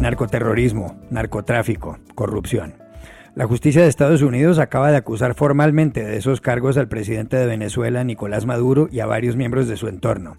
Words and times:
Narcoterrorismo, 0.00 0.96
narcotráfico, 1.10 1.98
corrupción. 2.14 2.74
La 3.34 3.46
justicia 3.46 3.82
de 3.82 3.88
Estados 3.88 4.22
Unidos 4.22 4.60
acaba 4.60 4.92
de 4.92 4.96
acusar 4.96 5.34
formalmente 5.34 6.04
de 6.04 6.16
esos 6.16 6.40
cargos 6.40 6.76
al 6.76 6.88
presidente 6.88 7.36
de 7.36 7.46
Venezuela, 7.46 8.04
Nicolás 8.04 8.46
Maduro, 8.46 8.88
y 8.92 9.00
a 9.00 9.06
varios 9.06 9.34
miembros 9.34 9.66
de 9.66 9.76
su 9.76 9.88
entorno. 9.88 10.36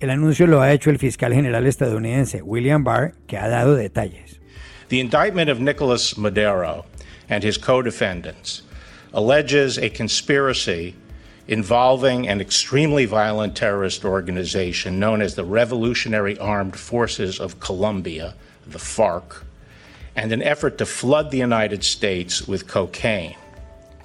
El 0.00 0.10
anuncio 0.10 0.46
lo 0.46 0.62
ha 0.62 0.72
hecho 0.72 0.88
el 0.88 0.98
fiscal 0.98 1.34
general 1.34 1.66
estadounidense, 1.66 2.40
William 2.42 2.84
Barr, 2.84 3.12
que 3.26 3.36
ha 3.36 3.48
dado 3.48 3.74
detalles. 3.74 4.40
The 4.88 4.98
indictment 4.98 5.50
of 5.50 5.60
Nicolas 5.60 6.16
Maduro 6.16 6.86
and 7.28 7.44
his 7.44 7.58
co-defendants 7.58 8.62
alleges 9.12 9.78
a 9.78 9.90
conspiracy 9.90 10.94
involving 11.48 12.28
an 12.28 12.40
extremely 12.40 13.04
violent 13.04 13.54
terrorist 13.54 14.04
organization 14.04 14.98
known 14.98 15.20
as 15.20 15.34
the 15.34 15.44
Revolutionary 15.44 16.38
Armed 16.38 16.76
Forces 16.76 17.38
of 17.40 17.60
Colombia, 17.60 18.34
the 18.70 18.78
FARC, 18.78 19.44
and 20.16 20.32
an 20.32 20.42
effort 20.42 20.78
to 20.78 20.86
flood 20.86 21.30
the 21.30 21.38
United 21.38 21.82
States 21.82 22.46
with 22.46 22.66
cocaine. 22.66 23.36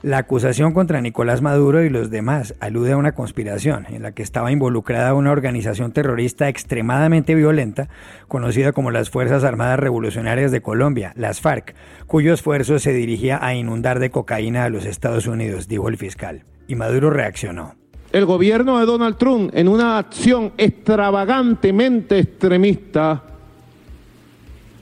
La 0.04 0.20
acusación 0.20 0.74
contra 0.74 1.02
Nicolás 1.02 1.42
Maduro 1.42 1.84
y 1.84 1.90
los 1.90 2.12
demás 2.12 2.54
alude 2.60 2.92
a 2.92 2.98
una 2.98 3.14
conspiración 3.14 3.88
en 3.90 4.04
la 4.04 4.12
que 4.12 4.22
estaba 4.22 4.52
involucrada 4.52 5.16
una 5.16 5.32
organización 5.32 5.92
terrorista 5.92 6.50
extremadamente 6.50 7.34
violenta 7.34 7.90
conocida 8.28 8.74
como 8.74 8.92
las 8.92 9.10
Fuerzas 9.10 9.44
Armadas 9.44 9.80
Revolucionarias 9.80 10.52
de 10.52 10.62
Colombia, 10.62 11.14
las 11.16 11.42
FARC, 11.42 11.74
cuyo 12.06 12.32
esfuerzo 12.32 12.78
se 12.78 12.94
dirigía 12.94 13.44
a 13.44 13.56
inundar 13.56 14.00
de 14.00 14.12
cocaína 14.12 14.66
a 14.66 14.70
los 14.70 14.86
Estados 14.86 15.26
Unidos, 15.26 15.68
dijo 15.68 15.90
el 15.90 15.98
fiscal. 15.98 16.44
Y 16.68 16.76
Maduro 16.76 17.10
reaccionó. 17.10 17.76
El 18.12 18.26
gobierno 18.26 18.80
de 18.80 18.86
Donald 18.86 19.18
Trump, 19.18 19.52
en 19.54 19.68
una 19.68 19.98
acción 19.98 20.54
extravagantemente 20.58 22.20
extremista, 22.20 23.24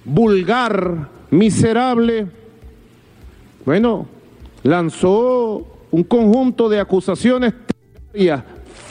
vulgar, 0.06 1.10
miserable, 1.32 2.28
bueno, 3.66 4.08
lanzó 4.64 5.66
un 5.92 6.04
conjunto 6.04 6.70
de 6.70 6.80
acusaciones 6.80 7.54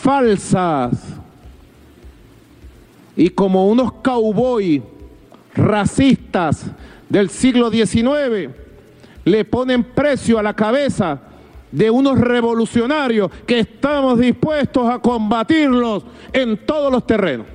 falsas 0.03 1.15
y 3.17 3.31
como 3.31 3.69
unos 3.69 3.92
cowboy 3.92 4.83
racistas 5.55 6.67
del 7.09 7.31
siglo 7.31 7.70
XIX 7.70 8.51
le 9.25 9.45
ponen 9.45 9.85
precio 9.85 10.39
a 10.39 10.42
la 10.42 10.55
cabeza 10.55 11.20
de 11.70 11.91
unos 11.91 12.19
revolucionarios 12.20 13.31
que 13.47 13.61
estamos 13.61 14.19
dispuestos 14.19 14.89
a 14.89 14.98
combatirlos 14.98 16.05
en 16.33 16.57
todos 16.67 16.92
los 16.92 17.07
terrenos. 17.07 17.54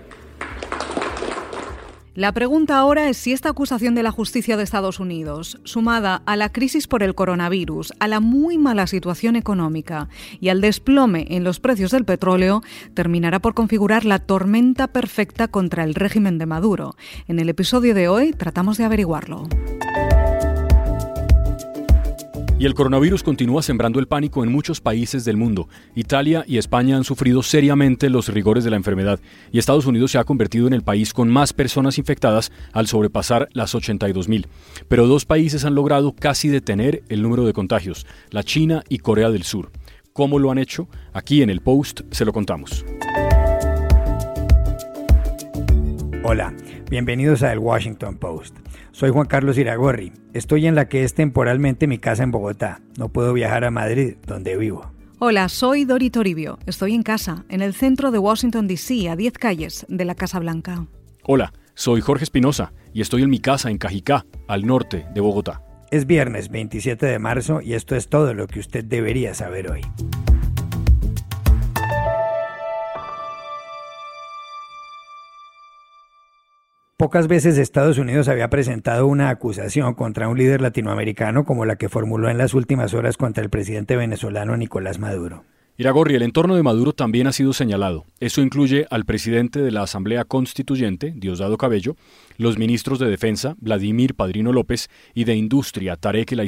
La 2.19 2.33
pregunta 2.33 2.77
ahora 2.77 3.07
es 3.07 3.15
si 3.15 3.31
esta 3.31 3.47
acusación 3.47 3.95
de 3.95 4.03
la 4.03 4.11
justicia 4.11 4.57
de 4.57 4.63
Estados 4.63 4.99
Unidos, 4.99 5.57
sumada 5.63 6.21
a 6.25 6.35
la 6.35 6.51
crisis 6.51 6.85
por 6.85 7.01
el 7.01 7.15
coronavirus, 7.15 7.93
a 7.97 8.09
la 8.09 8.19
muy 8.19 8.57
mala 8.57 8.87
situación 8.87 9.37
económica 9.37 10.09
y 10.41 10.49
al 10.49 10.59
desplome 10.59 11.27
en 11.29 11.45
los 11.45 11.61
precios 11.61 11.91
del 11.91 12.03
petróleo, 12.03 12.61
terminará 12.93 13.39
por 13.39 13.53
configurar 13.53 14.03
la 14.03 14.19
tormenta 14.19 14.89
perfecta 14.89 15.47
contra 15.47 15.85
el 15.85 15.95
régimen 15.95 16.37
de 16.39 16.45
Maduro. 16.45 16.97
En 17.29 17.39
el 17.39 17.47
episodio 17.47 17.93
de 17.93 18.09
hoy 18.09 18.33
tratamos 18.33 18.77
de 18.77 18.83
averiguarlo. 18.83 19.47
Y 22.59 22.65
el 22.65 22.73
coronavirus 22.73 23.23
continúa 23.23 23.63
sembrando 23.63 24.01
el 24.01 24.07
pánico 24.09 24.43
en 24.43 24.51
muchos 24.51 24.81
países 24.81 25.23
del 25.23 25.37
mundo. 25.37 25.69
Italia 25.95 26.43
y 26.45 26.57
España 26.57 26.97
han 26.97 27.05
sufrido 27.05 27.41
seriamente 27.41 28.09
los 28.09 28.27
rigores 28.27 28.65
de 28.65 28.69
la 28.69 28.75
enfermedad 28.75 29.21
y 29.53 29.59
Estados 29.59 29.85
Unidos 29.85 30.11
se 30.11 30.17
ha 30.17 30.25
convertido 30.25 30.67
en 30.67 30.73
el 30.73 30.83
país 30.83 31.13
con 31.13 31.29
más 31.29 31.53
personas 31.53 31.97
infectadas 31.97 32.51
al 32.73 32.87
sobrepasar 32.87 33.47
las 33.53 33.73
82.000. 33.73 34.45
Pero 34.89 35.07
dos 35.07 35.23
países 35.23 35.63
han 35.63 35.73
logrado 35.73 36.13
casi 36.13 36.49
detener 36.49 37.01
el 37.07 37.21
número 37.21 37.45
de 37.45 37.53
contagios, 37.53 38.05
la 38.29 38.43
China 38.43 38.83
y 38.89 38.97
Corea 38.97 39.29
del 39.29 39.43
Sur. 39.43 39.71
¿Cómo 40.11 40.37
lo 40.37 40.51
han 40.51 40.57
hecho? 40.57 40.89
Aquí 41.13 41.41
en 41.41 41.49
el 41.49 41.61
Post 41.61 42.01
se 42.11 42.25
lo 42.25 42.33
contamos. 42.33 42.83
Hola, 46.25 46.53
bienvenidos 46.89 47.43
a 47.43 47.53
El 47.53 47.59
Washington 47.59 48.17
Post. 48.17 48.57
Soy 48.91 49.11
Juan 49.11 49.27
Carlos 49.27 49.57
Iragorri. 49.57 50.11
Estoy 50.33 50.65
en 50.65 50.75
la 50.75 50.89
que 50.89 51.03
es 51.03 51.13
temporalmente 51.13 51.87
mi 51.87 51.99
casa 51.99 52.23
en 52.23 52.31
Bogotá. 52.31 52.81
No 52.97 53.09
puedo 53.09 53.33
viajar 53.33 53.63
a 53.63 53.71
Madrid, 53.71 54.15
donde 54.25 54.57
vivo. 54.57 54.91
Hola, 55.19 55.49
soy 55.49 55.85
Dori 55.85 56.09
Toribio. 56.09 56.57
Estoy 56.65 56.95
en 56.95 57.03
casa, 57.03 57.45
en 57.49 57.61
el 57.61 57.73
centro 57.73 58.11
de 58.11 58.17
Washington, 58.19 58.67
D.C., 58.67 59.09
a 59.09 59.15
10 59.15 59.33
calles 59.33 59.85
de 59.87 60.05
la 60.05 60.15
Casa 60.15 60.39
Blanca. 60.39 60.87
Hola, 61.23 61.53
soy 61.75 62.01
Jorge 62.01 62.23
Espinosa 62.23 62.73
y 62.93 63.01
estoy 63.01 63.23
en 63.23 63.29
mi 63.29 63.39
casa 63.39 63.69
en 63.69 63.77
Cajicá, 63.77 64.25
al 64.47 64.65
norte 64.65 65.05
de 65.13 65.21
Bogotá. 65.21 65.61
Es 65.91 66.07
viernes 66.07 66.49
27 66.49 67.05
de 67.05 67.19
marzo 67.19 67.61
y 67.61 67.73
esto 67.73 67.95
es 67.95 68.09
todo 68.09 68.33
lo 68.33 68.47
que 68.47 68.59
usted 68.59 68.83
debería 68.83 69.33
saber 69.33 69.71
hoy. 69.71 69.81
Pocas 76.99 77.29
veces 77.29 77.57
Estados 77.57 77.97
Unidos 77.97 78.27
había 78.27 78.49
presentado 78.49 79.07
una 79.07 79.29
acusación 79.29 79.93
contra 79.93 80.27
un 80.27 80.37
líder 80.37 80.59
latinoamericano 80.59 81.45
como 81.45 81.63
la 81.63 81.77
que 81.77 81.87
formuló 81.87 82.29
en 82.29 82.37
las 82.37 82.53
últimas 82.53 82.93
horas 82.93 83.15
contra 83.15 83.41
el 83.41 83.49
presidente 83.49 83.95
venezolano 83.95 84.57
Nicolás 84.57 84.99
Maduro. 84.99 85.45
Iragorri, 85.77 86.15
el 86.15 86.23
entorno 86.23 86.57
de 86.57 86.61
Maduro 86.61 86.91
también 86.91 87.27
ha 87.27 87.31
sido 87.31 87.53
señalado. 87.53 88.03
Eso 88.19 88.41
incluye 88.41 88.85
al 88.89 89.05
presidente 89.05 89.61
de 89.61 89.71
la 89.71 89.83
Asamblea 89.83 90.25
Constituyente, 90.25 91.13
Diosdado 91.15 91.57
Cabello, 91.57 91.95
los 92.35 92.57
ministros 92.57 92.99
de 92.99 93.07
Defensa, 93.07 93.55
Vladimir 93.61 94.13
Padrino 94.13 94.51
López, 94.51 94.89
y 95.13 95.23
de 95.23 95.37
Industria, 95.37 95.95
Tarek 95.95 96.33
El 96.33 96.45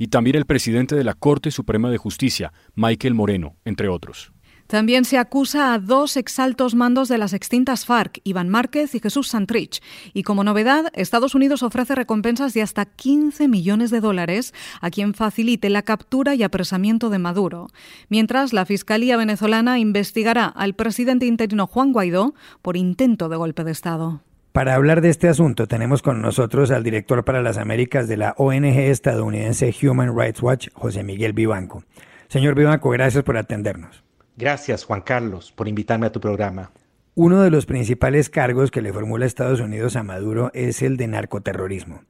y 0.00 0.08
también 0.08 0.34
el 0.34 0.46
presidente 0.46 0.96
de 0.96 1.04
la 1.04 1.14
Corte 1.14 1.52
Suprema 1.52 1.90
de 1.90 1.98
Justicia, 1.98 2.52
Michael 2.74 3.14
Moreno, 3.14 3.54
entre 3.64 3.86
otros. 3.86 4.32
También 4.66 5.04
se 5.04 5.18
acusa 5.18 5.72
a 5.72 5.78
dos 5.78 6.16
exaltos 6.16 6.74
mandos 6.74 7.08
de 7.08 7.18
las 7.18 7.32
extintas 7.32 7.86
FARC, 7.86 8.20
Iván 8.24 8.48
Márquez 8.48 8.94
y 8.94 9.00
Jesús 9.00 9.28
Santrich. 9.28 9.80
Y 10.12 10.22
como 10.22 10.44
novedad, 10.44 10.86
Estados 10.92 11.34
Unidos 11.34 11.62
ofrece 11.62 11.94
recompensas 11.94 12.54
de 12.54 12.62
hasta 12.62 12.84
15 12.84 13.48
millones 13.48 13.90
de 13.90 14.00
dólares 14.00 14.54
a 14.80 14.90
quien 14.90 15.14
facilite 15.14 15.70
la 15.70 15.82
captura 15.82 16.34
y 16.34 16.42
apresamiento 16.42 17.10
de 17.10 17.18
Maduro. 17.18 17.68
Mientras, 18.08 18.52
la 18.52 18.66
Fiscalía 18.66 19.16
venezolana 19.16 19.78
investigará 19.78 20.46
al 20.46 20.74
presidente 20.74 21.26
interino 21.26 21.66
Juan 21.66 21.92
Guaidó 21.92 22.34
por 22.62 22.76
intento 22.76 23.28
de 23.28 23.36
golpe 23.36 23.64
de 23.64 23.72
Estado. 23.72 24.22
Para 24.56 24.74
hablar 24.74 25.02
de 25.02 25.10
este 25.10 25.28
asunto 25.28 25.68
tenemos 25.68 26.00
con 26.00 26.22
nosotros 26.22 26.70
al 26.70 26.82
director 26.82 27.26
para 27.26 27.42
las 27.42 27.58
Américas 27.58 28.08
de 28.08 28.16
la 28.16 28.34
ONG 28.38 28.64
estadounidense 28.64 29.74
Human 29.82 30.16
Rights 30.16 30.42
Watch, 30.42 30.68
José 30.72 31.02
Miguel 31.02 31.34
Vivanco. 31.34 31.84
Señor 32.28 32.54
Vivanco, 32.54 32.88
gracias 32.88 33.22
por 33.22 33.36
atendernos. 33.36 34.05
Gracias, 34.36 34.84
Juan 34.84 35.00
Carlos, 35.00 35.50
por 35.50 35.66
invitarme 35.66 36.06
a 36.06 36.12
tu 36.12 36.20
programa. 36.20 36.70
Uno 37.14 37.40
de 37.40 37.50
los 37.50 37.64
principales 37.64 38.28
cargos 38.28 38.70
que 38.70 38.82
le 38.82 38.92
formula 38.92 39.24
Estados 39.24 39.60
Unidos 39.60 39.96
a 39.96 40.02
Maduro 40.02 40.50
es 40.52 40.82
el 40.82 40.98
de 40.98 41.06
narcoterrorismo. 41.06 42.02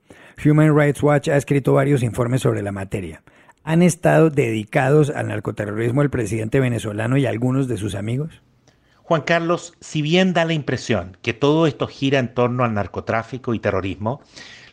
Human 0.44 0.76
Rights 0.76 1.04
Watch 1.04 1.28
ha 1.28 1.36
escrito 1.36 1.74
varios 1.74 2.02
informes 2.02 2.40
sobre 2.40 2.62
la 2.62 2.72
materia. 2.72 3.22
¿Han 3.62 3.80
estado 3.82 4.30
dedicados 4.30 5.10
al 5.10 5.28
narcoterrorismo 5.28 6.02
el 6.02 6.10
presidente 6.10 6.58
venezolano 6.58 7.16
y 7.16 7.26
algunos 7.26 7.68
de 7.68 7.76
sus 7.76 7.94
amigos? 7.94 8.42
Juan 9.04 9.22
Carlos, 9.22 9.74
si 9.80 10.02
bien 10.02 10.32
da 10.32 10.44
la 10.44 10.52
impresión 10.52 11.16
que 11.22 11.32
todo 11.32 11.68
esto 11.68 11.86
gira 11.86 12.18
en 12.18 12.34
torno 12.34 12.64
al 12.64 12.74
narcotráfico 12.74 13.54
y 13.54 13.60
terrorismo, 13.60 14.20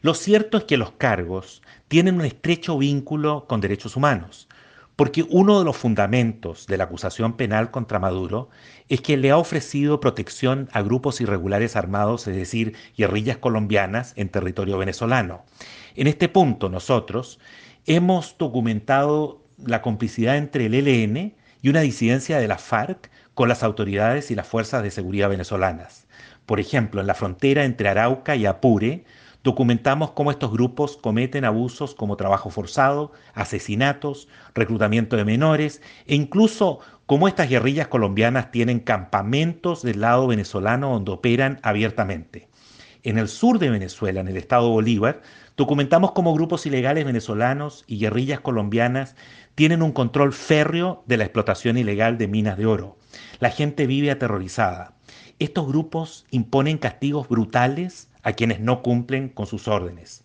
lo 0.02 0.16
cierto 0.16 0.58
es 0.58 0.64
que 0.64 0.78
los 0.78 0.94
cargos 0.94 1.62
tienen 1.88 2.16
un 2.16 2.26
estrecho 2.26 2.80
vínculo 2.80 3.46
con 3.48 3.62
derechos 3.62 3.96
humanos 3.96 4.50
porque 4.96 5.26
uno 5.30 5.60
de 5.60 5.66
los 5.66 5.76
fundamentos 5.76 6.68
de 6.68 6.78
la 6.78 6.84
acusación 6.86 7.34
penal 7.34 7.72
contra 7.72 8.00
Maduro 8.00 8.50
es 8.90 9.02
que 9.02 9.18
le 9.18 9.32
ha 9.32 9.38
ofrecido 9.38 10.00
protección 10.00 10.70
a 10.72 10.82
grupos 10.82 11.20
irregulares 11.22 11.76
armados, 11.76 12.28
es 12.28 12.36
decir, 12.36 12.76
guerrillas 12.96 13.38
colombianas 13.38 14.14
en 14.16 14.30
territorio 14.30 14.78
venezolano. 14.78 15.46
En 15.96 16.08
este 16.08 16.30
punto 16.30 16.70
nosotros 16.70 17.40
hemos 17.86 18.38
documentado 18.38 19.44
la 19.58 19.82
complicidad 19.82 20.38
entre 20.38 20.68
el 20.68 20.74
ELN 20.76 21.36
y 21.62 21.70
una 21.70 21.82
disidencia 21.82 22.38
de 22.38 22.48
la 22.48 22.58
FARC 22.58 23.10
con 23.34 23.50
las 23.50 23.64
autoridades 23.64 24.30
y 24.30 24.36
las 24.36 24.48
fuerzas 24.48 24.84
de 24.84 24.92
seguridad 24.92 25.30
venezolanas. 25.30 26.08
Por 26.46 26.60
ejemplo, 26.60 27.02
en 27.02 27.08
la 27.08 27.14
frontera 27.14 27.64
entre 27.64 27.90
Arauca 27.90 28.36
y 28.36 28.46
Apure, 28.46 29.06
Documentamos 29.44 30.12
cómo 30.12 30.32
estos 30.32 30.54
grupos 30.54 30.96
cometen 30.96 31.44
abusos 31.44 31.96
como 31.96 32.16
trabajo 32.16 32.50
forzado, 32.50 33.12
asesinatos, 33.34 34.30
reclutamiento 34.56 35.18
de 35.18 35.26
menores 35.26 35.82
e 36.08 36.16
incluso 36.16 36.80
cómo 37.06 37.28
estas 37.28 37.50
guerrillas 37.50 37.90
colombianas 37.90 38.52
tienen 38.52 38.80
campamentos 38.80 39.82
del 39.82 40.00
lado 40.00 40.28
venezolano 40.28 40.92
donde 40.92 41.12
operan 41.12 41.60
abiertamente. 41.62 42.48
En 43.04 43.18
el 43.18 43.28
sur 43.28 43.60
de 43.60 43.70
Venezuela, 43.70 44.22
en 44.22 44.30
el 44.30 44.38
estado 44.38 44.70
Bolívar, 44.70 45.22
documentamos 45.58 46.14
cómo 46.14 46.34
grupos 46.34 46.66
ilegales 46.66 47.04
venezolanos 47.04 47.84
y 47.86 48.00
guerrillas 48.00 48.40
colombianas 48.40 49.18
tienen 49.56 49.82
un 49.82 49.92
control 49.92 50.32
férreo 50.32 51.04
de 51.06 51.18
la 51.18 51.26
explotación 51.26 51.78
ilegal 51.78 52.18
de 52.18 52.30
minas 52.30 52.58
de 52.58 52.66
oro. 52.66 52.98
La 53.42 53.50
gente 53.50 53.88
vive 53.88 54.10
aterrorizada. 54.10 54.94
Estos 55.38 55.68
grupos 55.68 56.26
imponen 56.32 56.78
castigos 56.78 57.28
brutales 57.28 58.08
a 58.24 58.34
quienes 58.34 58.60
no 58.60 58.82
cumplen 58.82 59.30
con 59.30 59.46
sus 59.46 59.68
órdenes. 59.68 60.24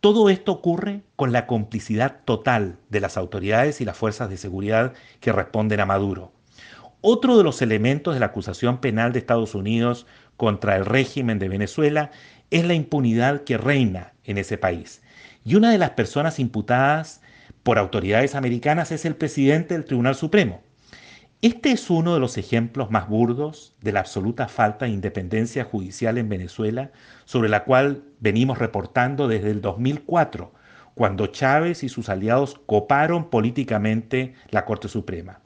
Todo 0.00 0.28
esto 0.28 0.52
ocurre 0.52 1.02
con 1.16 1.32
la 1.32 1.46
complicidad 1.46 2.20
total 2.24 2.78
de 2.88 3.00
las 3.00 3.16
autoridades 3.16 3.80
y 3.80 3.84
las 3.84 3.96
fuerzas 3.96 4.30
de 4.30 4.36
seguridad 4.36 4.92
que 5.20 5.32
responden 5.32 5.80
a 5.80 5.86
Maduro. 5.86 6.32
Otro 7.00 7.36
de 7.36 7.44
los 7.44 7.62
elementos 7.62 8.14
de 8.14 8.20
la 8.20 8.26
acusación 8.26 8.78
penal 8.80 9.12
de 9.12 9.20
Estados 9.20 9.54
Unidos 9.54 10.06
contra 10.36 10.76
el 10.76 10.84
régimen 10.84 11.38
de 11.38 11.48
Venezuela 11.48 12.10
es 12.50 12.64
la 12.64 12.74
impunidad 12.74 13.42
que 13.42 13.58
reina 13.58 14.12
en 14.24 14.38
ese 14.38 14.58
país. 14.58 15.02
Y 15.44 15.54
una 15.54 15.70
de 15.70 15.78
las 15.78 15.90
personas 15.90 16.38
imputadas 16.38 17.20
por 17.62 17.78
autoridades 17.78 18.34
americanas 18.34 18.92
es 18.92 19.04
el 19.04 19.16
presidente 19.16 19.74
del 19.74 19.84
Tribunal 19.84 20.14
Supremo. 20.14 20.62
Este 21.40 21.70
es 21.70 21.88
uno 21.88 22.14
de 22.14 22.18
los 22.18 22.36
ejemplos 22.36 22.90
más 22.90 23.08
burdos 23.08 23.72
de 23.80 23.92
la 23.92 24.00
absoluta 24.00 24.48
falta 24.48 24.86
de 24.86 24.90
independencia 24.90 25.62
judicial 25.62 26.18
en 26.18 26.28
Venezuela, 26.28 26.90
sobre 27.26 27.48
la 27.48 27.62
cual 27.62 28.02
venimos 28.18 28.58
reportando 28.58 29.28
desde 29.28 29.52
el 29.52 29.60
2004, 29.60 30.52
cuando 30.96 31.28
Chávez 31.28 31.84
y 31.84 31.88
sus 31.88 32.08
aliados 32.08 32.60
coparon 32.66 33.30
políticamente 33.30 34.34
la 34.50 34.64
Corte 34.64 34.88
Suprema. 34.88 35.38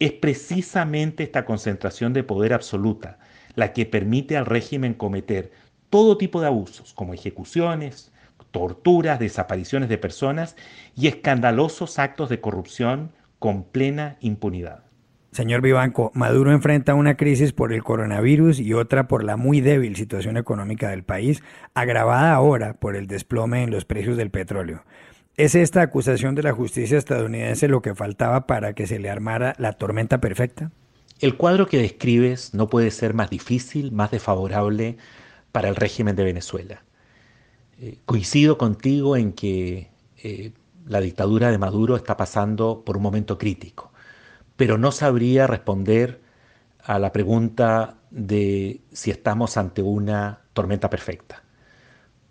Es 0.00 0.10
precisamente 0.10 1.22
esta 1.22 1.44
concentración 1.44 2.12
de 2.12 2.24
poder 2.24 2.52
absoluta 2.52 3.20
la 3.54 3.72
que 3.72 3.86
permite 3.86 4.36
al 4.36 4.46
régimen 4.46 4.94
cometer 4.94 5.52
todo 5.90 6.18
tipo 6.18 6.40
de 6.40 6.48
abusos, 6.48 6.92
como 6.92 7.14
ejecuciones, 7.14 8.10
torturas, 8.50 9.20
desapariciones 9.20 9.88
de 9.88 9.98
personas 9.98 10.56
y 10.96 11.06
escandalosos 11.06 12.00
actos 12.00 12.30
de 12.30 12.40
corrupción 12.40 13.12
con 13.38 13.62
plena 13.62 14.16
impunidad. 14.18 14.89
Señor 15.32 15.60
Vivanco, 15.60 16.10
Maduro 16.14 16.50
enfrenta 16.50 16.94
una 16.94 17.16
crisis 17.16 17.52
por 17.52 17.72
el 17.72 17.84
coronavirus 17.84 18.58
y 18.58 18.74
otra 18.74 19.06
por 19.06 19.22
la 19.22 19.36
muy 19.36 19.60
débil 19.60 19.94
situación 19.94 20.36
económica 20.36 20.88
del 20.90 21.04
país, 21.04 21.42
agravada 21.72 22.34
ahora 22.34 22.74
por 22.74 22.96
el 22.96 23.06
desplome 23.06 23.62
en 23.62 23.70
los 23.70 23.84
precios 23.84 24.16
del 24.16 24.30
petróleo. 24.30 24.82
¿Es 25.36 25.54
esta 25.54 25.82
acusación 25.82 26.34
de 26.34 26.42
la 26.42 26.52
justicia 26.52 26.98
estadounidense 26.98 27.68
lo 27.68 27.80
que 27.80 27.94
faltaba 27.94 28.46
para 28.46 28.74
que 28.74 28.88
se 28.88 28.98
le 28.98 29.08
armara 29.08 29.54
la 29.58 29.74
tormenta 29.74 30.20
perfecta? 30.20 30.72
El 31.20 31.36
cuadro 31.36 31.66
que 31.66 31.78
describes 31.78 32.52
no 32.52 32.68
puede 32.68 32.90
ser 32.90 33.14
más 33.14 33.30
difícil, 33.30 33.92
más 33.92 34.10
desfavorable 34.10 34.96
para 35.52 35.68
el 35.68 35.76
régimen 35.76 36.16
de 36.16 36.24
Venezuela. 36.24 36.82
Eh, 37.78 37.98
coincido 38.04 38.58
contigo 38.58 39.16
en 39.16 39.32
que 39.32 39.90
eh, 40.22 40.52
la 40.86 41.00
dictadura 41.00 41.50
de 41.50 41.58
Maduro 41.58 41.94
está 41.94 42.16
pasando 42.16 42.82
por 42.84 42.96
un 42.96 43.02
momento 43.02 43.38
crítico, 43.38 43.92
pero 44.60 44.76
no 44.76 44.92
sabría 44.92 45.46
responder 45.46 46.20
a 46.84 46.98
la 46.98 47.12
pregunta 47.12 47.96
de 48.10 48.82
si 48.92 49.10
estamos 49.10 49.56
ante 49.56 49.80
una 49.80 50.42
tormenta 50.52 50.90
perfecta, 50.90 51.42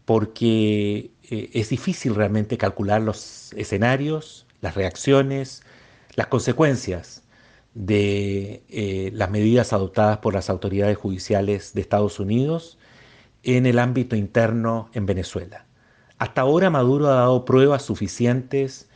porque 0.05 1.09
eh, 1.23 1.49
es 1.53 1.69
difícil 1.69 2.13
realmente 2.13 2.55
calcular 2.55 3.01
los 3.01 3.51
escenarios, 3.53 4.45
las 4.61 4.75
reacciones, 4.75 5.63
las 6.13 6.27
consecuencias 6.27 7.23
de 7.73 9.11
las 9.15 9.31
medidas 9.31 9.73
adoptadas 9.73 10.19
por 10.19 10.35
las 10.35 10.51
autoridades 10.51 10.99
judiciales 10.99 11.73
de 11.73 11.81
Estados 11.81 12.19
Unidos 12.19 12.77
en 13.41 13.65
el 13.65 13.79
ámbito 13.79 14.15
interno 14.15 14.91
en 14.93 15.07
Venezuela. 15.07 15.65
Hasta 16.19 16.41
ahora 16.41 16.69
Maduro 16.69 17.07
ha 17.07 17.15
dado 17.15 17.43
pruebas 17.43 17.81
suficientes 17.81 18.87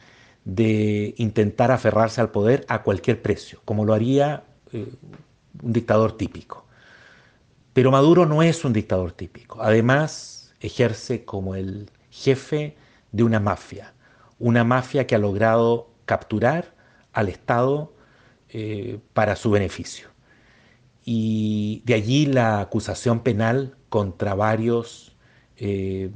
de 0.46 1.14
intentar 1.18 1.72
aferrarse 1.72 2.22
al 2.22 2.32
poder 2.32 2.66
a 2.68 2.84
cualquier 2.84 3.22
precio, 3.22 3.62
como 3.66 3.86
lo 3.86 3.94
haría 3.94 4.44
eh, 4.72 4.92
un 5.62 5.74
dictador 5.74 6.18
típico. 6.18 6.66
Pero 7.74 7.92
Maduro 7.92 8.26
no 8.26 8.44
es 8.44 8.66
un 8.66 8.74
dictador 8.74 9.14
típico. 9.14 9.62
Además, 9.62 10.54
ejerce 10.60 11.26
como 11.26 11.56
el 11.56 11.90
jefe 12.12 12.76
de 13.12 13.24
una 13.24 13.40
mafia, 13.40 13.94
una 14.38 14.64
mafia 14.64 15.08
que 15.08 15.16
ha 15.16 15.20
logrado 15.20 15.90
capturar 16.06 16.74
al 17.14 17.30
Estado 17.30 17.94
eh, 18.50 19.00
para 19.14 19.36
su 19.36 19.50
beneficio. 19.50 20.10
Y 21.06 21.82
de 21.86 21.96
allí 21.96 22.26
la 22.26 22.62
acusación 22.62 23.22
penal 23.22 23.76
contra 23.90 24.36
varios 24.36 25.16
eh, 25.58 26.12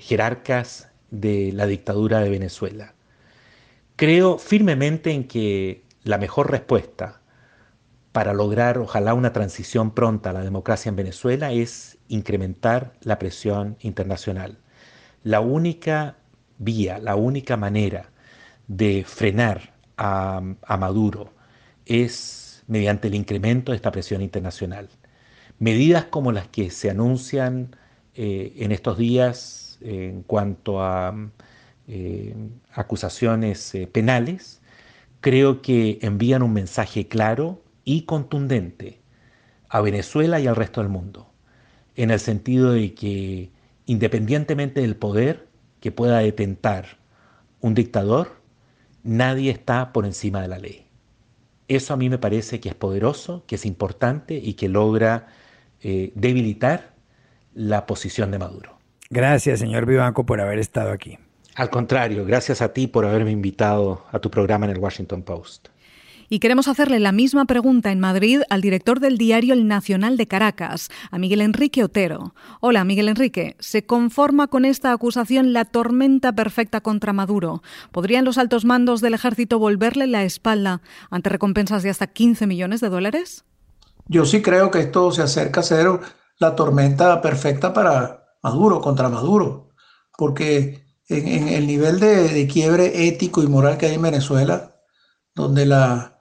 jerarcas 0.00 0.90
de 1.10 1.52
la 1.52 1.66
dictadura 1.66 2.20
de 2.20 2.30
Venezuela. 2.30 2.94
Creo 3.96 4.38
firmemente 4.38 5.12
en 5.12 5.24
que 5.28 5.84
la 6.02 6.18
mejor 6.18 6.50
respuesta 6.50 7.20
para 8.10 8.32
lograr 8.32 8.78
ojalá 8.78 9.14
una 9.14 9.32
transición 9.32 9.92
pronta 9.92 10.30
a 10.30 10.32
la 10.32 10.42
democracia 10.42 10.88
en 10.88 10.96
Venezuela 10.96 11.52
es 11.52 11.98
incrementar 12.08 12.94
la 13.02 13.18
presión 13.18 13.76
internacional. 13.80 14.58
La 15.22 15.40
única 15.40 16.16
vía, 16.58 16.98
la 16.98 17.14
única 17.16 17.56
manera 17.56 18.10
de 18.66 19.04
frenar 19.06 19.74
a, 19.96 20.40
Maduro 20.78 21.32
es 21.86 22.64
mediante 22.66 23.08
el 23.08 23.14
incremento 23.14 23.72
de 23.72 23.76
esta 23.76 23.92
presión 23.92 24.22
internacional. 24.22 24.88
Medidas 25.58 26.06
como 26.06 26.32
las 26.32 26.48
que 26.48 26.70
se 26.70 26.90
anuncian 26.90 27.76
eh, 28.14 28.54
en 28.56 28.72
estos 28.72 28.98
días 28.98 29.78
en 29.80 30.22
cuanto 30.22 30.82
a 30.82 31.14
eh, 31.88 32.34
acusaciones 32.72 33.74
eh, 33.74 33.86
penales, 33.86 34.60
creo 35.20 35.62
que 35.62 35.98
envían 36.02 36.42
un 36.42 36.52
mensaje 36.52 37.08
claro 37.08 37.62
y 37.84 38.02
contundente 38.02 39.00
a 39.68 39.80
Venezuela 39.80 40.40
y 40.40 40.46
al 40.46 40.56
resto 40.56 40.80
del 40.80 40.90
mundo, 40.90 41.30
en 41.96 42.10
el 42.10 42.20
sentido 42.20 42.72
de 42.72 42.94
que 42.94 43.50
independientemente 43.86 44.80
del 44.80 44.96
poder 44.96 45.48
que 45.80 45.92
pueda 45.92 46.18
detentar 46.18 46.98
un 47.60 47.74
dictador, 47.74 48.36
nadie 49.02 49.50
está 49.50 49.92
por 49.92 50.06
encima 50.06 50.40
de 50.40 50.48
la 50.48 50.58
ley. 50.58 50.86
Eso 51.68 51.94
a 51.94 51.96
mí 51.96 52.08
me 52.08 52.18
parece 52.18 52.60
que 52.60 52.68
es 52.68 52.74
poderoso, 52.74 53.44
que 53.46 53.54
es 53.54 53.66
importante 53.66 54.34
y 54.34 54.54
que 54.54 54.68
logra 54.68 55.26
eh, 55.82 56.12
debilitar 56.14 56.94
la 57.54 57.86
posición 57.86 58.30
de 58.30 58.38
Maduro. 58.38 58.78
Gracias, 59.10 59.60
señor 59.60 59.86
Vivanco, 59.86 60.26
por 60.26 60.40
haber 60.40 60.58
estado 60.58 60.92
aquí. 60.92 61.18
Al 61.54 61.70
contrario, 61.70 62.24
gracias 62.24 62.60
a 62.62 62.72
ti 62.72 62.86
por 62.86 63.06
haberme 63.06 63.30
invitado 63.30 64.04
a 64.10 64.18
tu 64.18 64.30
programa 64.30 64.66
en 64.66 64.72
el 64.72 64.78
Washington 64.78 65.22
Post. 65.22 65.68
Y 66.28 66.40
queremos 66.40 66.68
hacerle 66.68 66.98
la 67.00 67.12
misma 67.12 67.44
pregunta 67.44 67.92
en 67.92 68.00
Madrid 68.00 68.40
al 68.50 68.60
director 68.60 68.98
del 68.98 69.18
diario 69.18 69.54
El 69.54 69.68
Nacional 69.68 70.16
de 70.16 70.26
Caracas, 70.26 70.88
a 71.10 71.18
Miguel 71.18 71.42
Enrique 71.42 71.84
Otero. 71.84 72.34
Hola, 72.60 72.82
Miguel 72.84 73.08
Enrique. 73.08 73.56
¿Se 73.60 73.84
conforma 73.84 74.48
con 74.48 74.64
esta 74.64 74.92
acusación 74.92 75.52
la 75.52 75.64
tormenta 75.64 76.32
perfecta 76.32 76.80
contra 76.80 77.12
Maduro? 77.12 77.62
¿Podrían 77.92 78.24
los 78.24 78.38
altos 78.38 78.64
mandos 78.64 79.00
del 79.00 79.14
ejército 79.14 79.58
volverle 79.58 80.06
la 80.06 80.24
espalda 80.24 80.80
ante 81.10 81.28
recompensas 81.28 81.82
de 81.82 81.90
hasta 81.90 82.08
15 82.08 82.46
millones 82.46 82.80
de 82.80 82.88
dólares? 82.88 83.44
Yo 84.08 84.24
sí 84.24 84.42
creo 84.42 84.70
que 84.70 84.80
esto 84.80 85.12
se 85.12 85.22
acerca 85.22 85.60
a 85.60 85.62
ser 85.62 85.86
la 86.38 86.56
tormenta 86.56 87.20
perfecta 87.20 87.72
para 87.72 88.24
Maduro, 88.42 88.80
contra 88.80 89.08
Maduro, 89.08 89.70
porque 90.16 90.83
en, 91.08 91.48
el 91.48 91.66
nivel 91.66 92.00
de, 92.00 92.46
quiebre 92.50 93.08
ético 93.08 93.42
y 93.42 93.46
moral 93.46 93.78
que 93.78 93.86
hay 93.86 93.94
en 93.94 94.02
Venezuela, 94.02 94.76
donde 95.34 95.66
la, 95.66 96.18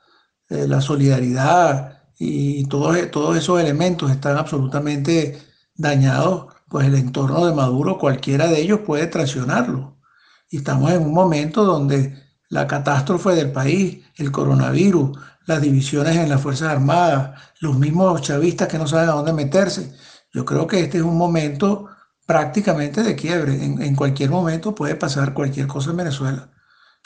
eh, 0.49 0.67
solidaridad 0.81 2.03
y 2.17 2.65
todos, 2.67 2.97
todos 3.11 3.37
esos 3.37 3.59
elementos 3.59 4.11
están 4.11 4.37
absolutamente 4.37 5.39
dañados, 5.75 6.53
pues 6.69 6.87
el 6.87 6.95
entorno 6.95 7.45
de 7.45 7.53
Maduro, 7.53 7.97
cualquiera 7.97 8.47
de 8.47 8.61
ellos 8.61 8.81
puede 8.85 9.07
traicionarlo. 9.07 9.97
Y 10.49 10.57
estamos 10.57 10.91
en 10.91 11.03
un 11.03 11.13
momento 11.13 11.63
donde 11.65 12.21
la 12.49 12.67
catástrofe 12.67 13.31
del 13.31 13.51
país, 13.51 14.03
el 14.17 14.31
coronavirus, 14.31 15.17
las 15.45 15.61
divisiones 15.61 16.15
en 16.15 16.29
las 16.29 16.41
Fuerzas 16.41 16.69
Armadas, 16.69 17.39
los 17.59 17.77
mismos 17.77 18.21
chavistas 18.21 18.67
que 18.67 18.77
no 18.77 18.87
saben 18.87 19.09
a 19.09 19.13
dónde 19.13 19.33
meterse. 19.33 19.93
Yo 20.33 20.45
creo 20.45 20.67
que 20.67 20.79
este 20.81 20.99
es 20.99 21.03
un 21.03 21.17
momento 21.17 21.87
prácticamente 22.25 23.03
de 23.03 23.15
quiebre. 23.15 23.63
En, 23.63 23.95
cualquier 23.95 24.29
momento 24.29 24.75
puede 24.75 24.95
pasar 24.95 25.33
cualquier 25.33 25.67
cosa 25.67 25.91
en 25.91 25.97
Venezuela. 25.97 26.49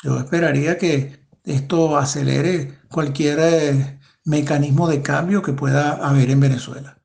Yo 0.03 0.17
esperaría 0.19 0.77
que 0.77 1.27
esto 1.43 1.97
acelere 1.97 2.79
cualquier 2.89 3.39
eh, 3.41 3.99
mecanismo 4.25 4.87
de 4.87 5.01
cambio 5.01 5.41
que 5.41 5.53
pueda 5.53 5.93
haber 6.07 6.29
en 6.31 6.39
Venezuela. 6.39 6.96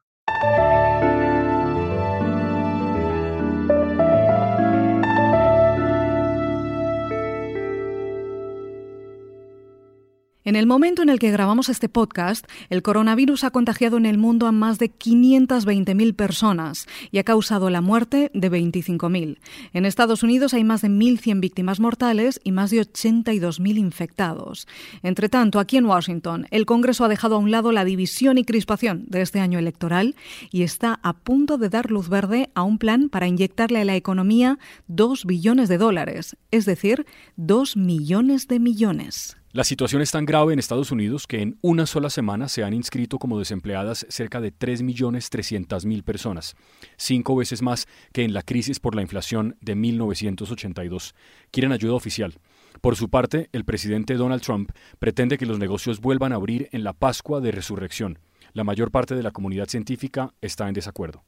En 10.44 10.56
el 10.56 10.66
momento 10.66 11.02
en 11.02 11.08
el 11.08 11.20
que 11.20 11.30
grabamos 11.30 11.68
este 11.68 11.88
podcast, 11.88 12.46
el 12.68 12.82
coronavirus 12.82 13.44
ha 13.44 13.52
contagiado 13.52 13.96
en 13.96 14.06
el 14.06 14.18
mundo 14.18 14.48
a 14.48 14.52
más 14.52 14.80
de 14.80 14.90
520.000 14.90 16.16
personas 16.16 16.88
y 17.12 17.18
ha 17.18 17.24
causado 17.24 17.70
la 17.70 17.80
muerte 17.80 18.32
de 18.34 18.50
25.000. 18.50 19.38
En 19.72 19.86
Estados 19.86 20.24
Unidos 20.24 20.52
hay 20.52 20.64
más 20.64 20.82
de 20.82 20.88
1.100 20.88 21.38
víctimas 21.38 21.78
mortales 21.78 22.40
y 22.42 22.50
más 22.50 22.72
de 22.72 22.80
82.000 22.80 23.78
infectados. 23.78 24.66
Entre 25.04 25.28
tanto, 25.28 25.60
aquí 25.60 25.76
en 25.76 25.86
Washington, 25.86 26.48
el 26.50 26.66
Congreso 26.66 27.04
ha 27.04 27.08
dejado 27.08 27.36
a 27.36 27.38
un 27.38 27.52
lado 27.52 27.70
la 27.70 27.84
división 27.84 28.36
y 28.36 28.44
crispación 28.44 29.04
de 29.06 29.22
este 29.22 29.38
año 29.38 29.60
electoral 29.60 30.16
y 30.50 30.64
está 30.64 30.98
a 31.04 31.12
punto 31.12 31.56
de 31.56 31.68
dar 31.68 31.92
luz 31.92 32.08
verde 32.08 32.50
a 32.56 32.64
un 32.64 32.78
plan 32.78 33.10
para 33.10 33.28
inyectarle 33.28 33.82
a 33.82 33.84
la 33.84 33.94
economía 33.94 34.58
2 34.88 35.24
billones 35.24 35.68
de 35.68 35.78
dólares, 35.78 36.36
es 36.50 36.64
decir, 36.64 37.06
2 37.36 37.76
millones 37.76 38.48
de 38.48 38.58
millones. 38.58 39.36
La 39.54 39.64
situación 39.64 40.00
es 40.00 40.10
tan 40.10 40.24
grave 40.24 40.54
en 40.54 40.58
Estados 40.58 40.92
Unidos 40.92 41.26
que 41.26 41.42
en 41.42 41.58
una 41.60 41.84
sola 41.84 42.08
semana 42.08 42.48
se 42.48 42.64
han 42.64 42.72
inscrito 42.72 43.18
como 43.18 43.38
desempleadas 43.38 44.06
cerca 44.08 44.40
de 44.40 44.50
3.300.000 44.50 46.02
personas, 46.02 46.56
cinco 46.96 47.36
veces 47.36 47.60
más 47.60 47.86
que 48.14 48.24
en 48.24 48.32
la 48.32 48.40
crisis 48.40 48.80
por 48.80 48.94
la 48.94 49.02
inflación 49.02 49.58
de 49.60 49.74
1982. 49.74 51.14
Quieren 51.50 51.72
ayuda 51.72 51.92
oficial. 51.92 52.38
Por 52.80 52.96
su 52.96 53.10
parte, 53.10 53.50
el 53.52 53.66
presidente 53.66 54.14
Donald 54.14 54.40
Trump 54.40 54.70
pretende 54.98 55.36
que 55.36 55.44
los 55.44 55.58
negocios 55.58 56.00
vuelvan 56.00 56.32
a 56.32 56.36
abrir 56.36 56.70
en 56.72 56.82
la 56.82 56.94
Pascua 56.94 57.42
de 57.42 57.52
Resurrección. 57.52 58.18
La 58.54 58.64
mayor 58.64 58.90
parte 58.90 59.14
de 59.14 59.22
la 59.22 59.30
comunidad 59.30 59.68
científica 59.68 60.34
está 60.40 60.68
en 60.68 60.74
desacuerdo. 60.74 61.24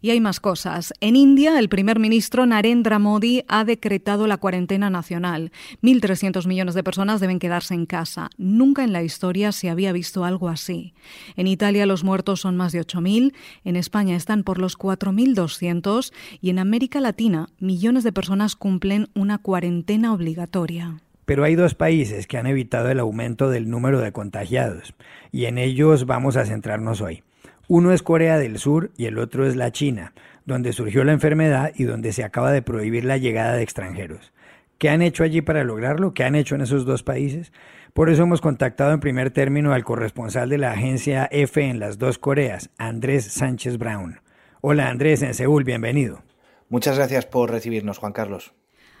Y 0.00 0.10
hay 0.10 0.20
más 0.20 0.38
cosas. 0.38 0.92
En 1.00 1.16
India, 1.16 1.58
el 1.58 1.68
primer 1.68 1.98
ministro 1.98 2.46
Narendra 2.46 2.98
Modi 2.98 3.42
ha 3.48 3.64
decretado 3.64 4.26
la 4.26 4.36
cuarentena 4.36 4.90
nacional. 4.90 5.50
1.300 5.82 6.46
millones 6.46 6.74
de 6.74 6.84
personas 6.84 7.20
deben 7.20 7.38
quedarse 7.38 7.74
en 7.74 7.86
casa. 7.86 8.30
Nunca 8.36 8.84
en 8.84 8.92
la 8.92 9.02
historia 9.02 9.50
se 9.50 9.70
había 9.70 9.92
visto 9.92 10.24
algo 10.24 10.48
así. 10.48 10.94
En 11.36 11.46
Italia 11.46 11.86
los 11.86 12.04
muertos 12.04 12.40
son 12.40 12.56
más 12.56 12.72
de 12.72 12.80
8.000, 12.80 13.32
en 13.64 13.76
España 13.76 14.14
están 14.14 14.44
por 14.44 14.58
los 14.58 14.78
4.200 14.78 16.12
y 16.40 16.50
en 16.50 16.58
América 16.58 17.00
Latina 17.00 17.48
millones 17.58 18.04
de 18.04 18.12
personas 18.12 18.56
cumplen 18.56 19.08
una 19.14 19.38
cuarentena 19.38 20.12
obligatoria. 20.12 21.00
Pero 21.28 21.44
hay 21.44 21.56
dos 21.56 21.74
países 21.74 22.26
que 22.26 22.38
han 22.38 22.46
evitado 22.46 22.88
el 22.88 22.98
aumento 22.98 23.50
del 23.50 23.68
número 23.68 24.00
de 24.00 24.12
contagiados 24.12 24.94
y 25.30 25.44
en 25.44 25.58
ellos 25.58 26.06
vamos 26.06 26.38
a 26.38 26.46
centrarnos 26.46 27.02
hoy. 27.02 27.22
Uno 27.68 27.92
es 27.92 28.02
Corea 28.02 28.38
del 28.38 28.58
Sur 28.58 28.92
y 28.96 29.04
el 29.04 29.18
otro 29.18 29.46
es 29.46 29.54
la 29.54 29.70
China, 29.70 30.14
donde 30.46 30.72
surgió 30.72 31.04
la 31.04 31.12
enfermedad 31.12 31.72
y 31.76 31.84
donde 31.84 32.14
se 32.14 32.24
acaba 32.24 32.50
de 32.50 32.62
prohibir 32.62 33.04
la 33.04 33.18
llegada 33.18 33.52
de 33.52 33.62
extranjeros. 33.62 34.32
¿Qué 34.78 34.88
han 34.88 35.02
hecho 35.02 35.22
allí 35.22 35.42
para 35.42 35.64
lograrlo? 35.64 36.14
¿Qué 36.14 36.24
han 36.24 36.34
hecho 36.34 36.54
en 36.54 36.62
esos 36.62 36.86
dos 36.86 37.02
países? 37.02 37.52
Por 37.92 38.08
eso 38.08 38.22
hemos 38.22 38.40
contactado 38.40 38.94
en 38.94 39.00
primer 39.00 39.30
término 39.30 39.74
al 39.74 39.84
corresponsal 39.84 40.48
de 40.48 40.56
la 40.56 40.72
agencia 40.72 41.28
F 41.30 41.62
en 41.62 41.78
las 41.78 41.98
dos 41.98 42.16
Coreas, 42.16 42.70
Andrés 42.78 43.26
Sánchez 43.26 43.76
Brown. 43.76 44.22
Hola 44.62 44.88
Andrés, 44.88 45.20
en 45.20 45.34
Seúl, 45.34 45.64
bienvenido. 45.64 46.22
Muchas 46.70 46.96
gracias 46.96 47.26
por 47.26 47.50
recibirnos, 47.50 47.98
Juan 47.98 48.14
Carlos. 48.14 48.54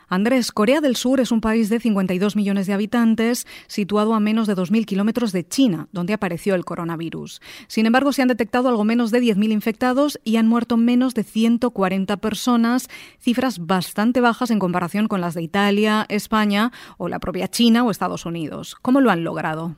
Andrés, 0.08 0.52
Corea 0.52 0.80
del 0.80 0.96
Sur 0.96 1.20
es 1.20 1.30
un 1.30 1.42
país 1.42 1.68
de 1.68 1.80
52 1.80 2.34
millones 2.34 2.66
de 2.66 2.72
habitantes, 2.72 3.46
situado 3.66 4.14
a 4.14 4.20
menos 4.20 4.46
de 4.46 4.56
2.000 4.56 4.86
kilómetros 4.86 5.32
de 5.32 5.46
China, 5.46 5.88
donde 5.92 6.14
apareció 6.14 6.54
el 6.54 6.64
coronavirus. 6.64 7.42
Sin 7.66 7.84
embargo, 7.84 8.12
se 8.12 8.22
han 8.22 8.28
detectado 8.28 8.70
algo 8.70 8.84
menos 8.84 9.10
de 9.10 9.20
10.000 9.20 9.52
infectados 9.52 10.18
y 10.24 10.36
han 10.36 10.48
muerto 10.48 10.78
menos 10.78 11.12
de 11.12 11.24
140 11.24 12.16
personas, 12.16 12.88
cifras 13.20 13.66
bastante 13.66 14.22
bajas 14.22 14.50
en 14.50 14.58
comparación 14.58 15.08
con 15.08 15.20
las 15.20 15.34
de 15.34 15.42
Italia, 15.42 16.06
España 16.08 16.72
o 16.96 17.08
la 17.08 17.18
propia 17.18 17.48
China 17.48 17.84
o 17.84 17.90
Estados 17.90 18.24
Unidos. 18.24 18.76
¿Cómo 18.80 19.02
lo 19.02 19.10
han 19.10 19.24
logrado? 19.24 19.76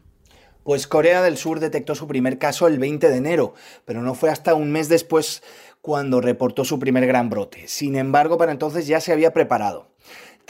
Pues 0.62 0.86
Corea 0.86 1.22
del 1.22 1.38
Sur 1.38 1.58
detectó 1.58 1.94
su 1.94 2.06
primer 2.06 2.38
caso 2.38 2.68
el 2.68 2.78
20 2.78 3.08
de 3.08 3.16
enero, 3.16 3.54
pero 3.84 4.02
no 4.02 4.14
fue 4.14 4.30
hasta 4.30 4.54
un 4.54 4.70
mes 4.70 4.88
después 4.88 5.42
cuando 5.80 6.20
reportó 6.20 6.64
su 6.64 6.78
primer 6.78 7.06
gran 7.06 7.30
brote. 7.30 7.66
Sin 7.66 7.96
embargo, 7.96 8.36
para 8.36 8.52
entonces 8.52 8.86
ya 8.86 9.00
se 9.00 9.12
había 9.12 9.32
preparado. 9.32 9.88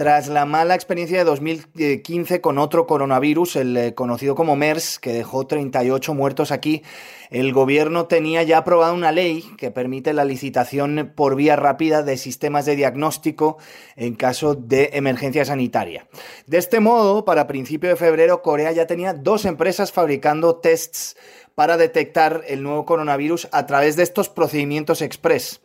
Tras 0.01 0.29
la 0.29 0.47
mala 0.47 0.75
experiencia 0.75 1.19
de 1.19 1.25
2015 1.25 2.41
con 2.41 2.57
otro 2.57 2.87
coronavirus, 2.87 3.57
el 3.57 3.77
eh, 3.77 3.95
conocido 3.95 4.35
como 4.35 4.57
MERS, 4.57 4.99
que 4.99 5.13
dejó 5.13 5.47
38 5.47 6.15
muertos 6.15 6.53
aquí, 6.53 6.83
el 7.29 7.53
gobierno 7.53 8.07
tenía 8.07 8.43
ya 8.43 8.57
aprobado 8.57 8.95
una 8.95 9.13
ley 9.13 9.45
que 9.59 9.71
permite 9.71 10.15
la 10.15 10.25
licitación 10.25 11.13
por 11.15 11.37
vía 11.37 11.55
rápida 11.55 12.03
de 12.03 12.17
sistemas 12.17 12.65
de 12.65 12.77
diagnóstico 12.77 13.59
en 13.95 14.15
caso 14.15 14.55
de 14.55 14.89
emergencia 14.95 15.45
sanitaria. 15.45 16.07
De 16.47 16.57
este 16.57 16.81
modo, 16.81 17.27
para 17.27 17.47
principio 17.47 17.91
de 17.91 17.97
febrero, 17.97 18.41
Corea 18.41 18.73
ya 18.73 18.87
tenía 18.87 19.13
dos 19.13 19.45
empresas 19.45 19.93
fabricando 19.93 20.57
tests 20.57 21.15
para 21.55 21.77
detectar 21.77 22.43
el 22.47 22.63
nuevo 22.63 22.85
coronavirus 22.87 23.49
a 23.53 23.67
través 23.67 23.97
de 23.97 24.03
estos 24.03 24.29
procedimientos 24.29 25.03
express. 25.03 25.61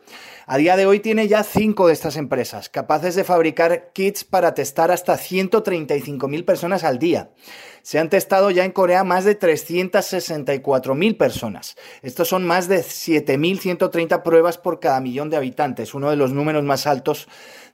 A 0.48 0.58
día 0.58 0.76
de 0.76 0.86
hoy 0.86 1.00
tiene 1.00 1.26
ya 1.26 1.42
cinco 1.42 1.88
de 1.88 1.92
estas 1.92 2.16
empresas, 2.16 2.68
capaces 2.68 3.16
de 3.16 3.24
fabricar 3.24 3.90
kits 3.92 4.22
para 4.22 4.54
testar 4.54 4.92
hasta 4.92 5.18
135.000 5.18 6.44
personas 6.44 6.84
al 6.84 7.00
día. 7.00 7.30
Se 7.82 7.98
han 7.98 8.10
testado 8.10 8.52
ya 8.52 8.64
en 8.64 8.70
Corea 8.70 9.02
más 9.02 9.24
de 9.24 9.36
364.000 9.36 11.16
personas. 11.16 11.76
Estos 12.02 12.28
son 12.28 12.46
más 12.46 12.68
de 12.68 12.78
7.130 12.78 14.22
pruebas 14.22 14.56
por 14.56 14.78
cada 14.78 15.00
millón 15.00 15.30
de 15.30 15.36
habitantes, 15.36 15.94
uno 15.94 16.10
de 16.10 16.16
los 16.16 16.32
números 16.32 16.62
más 16.62 16.86
altos 16.86 17.26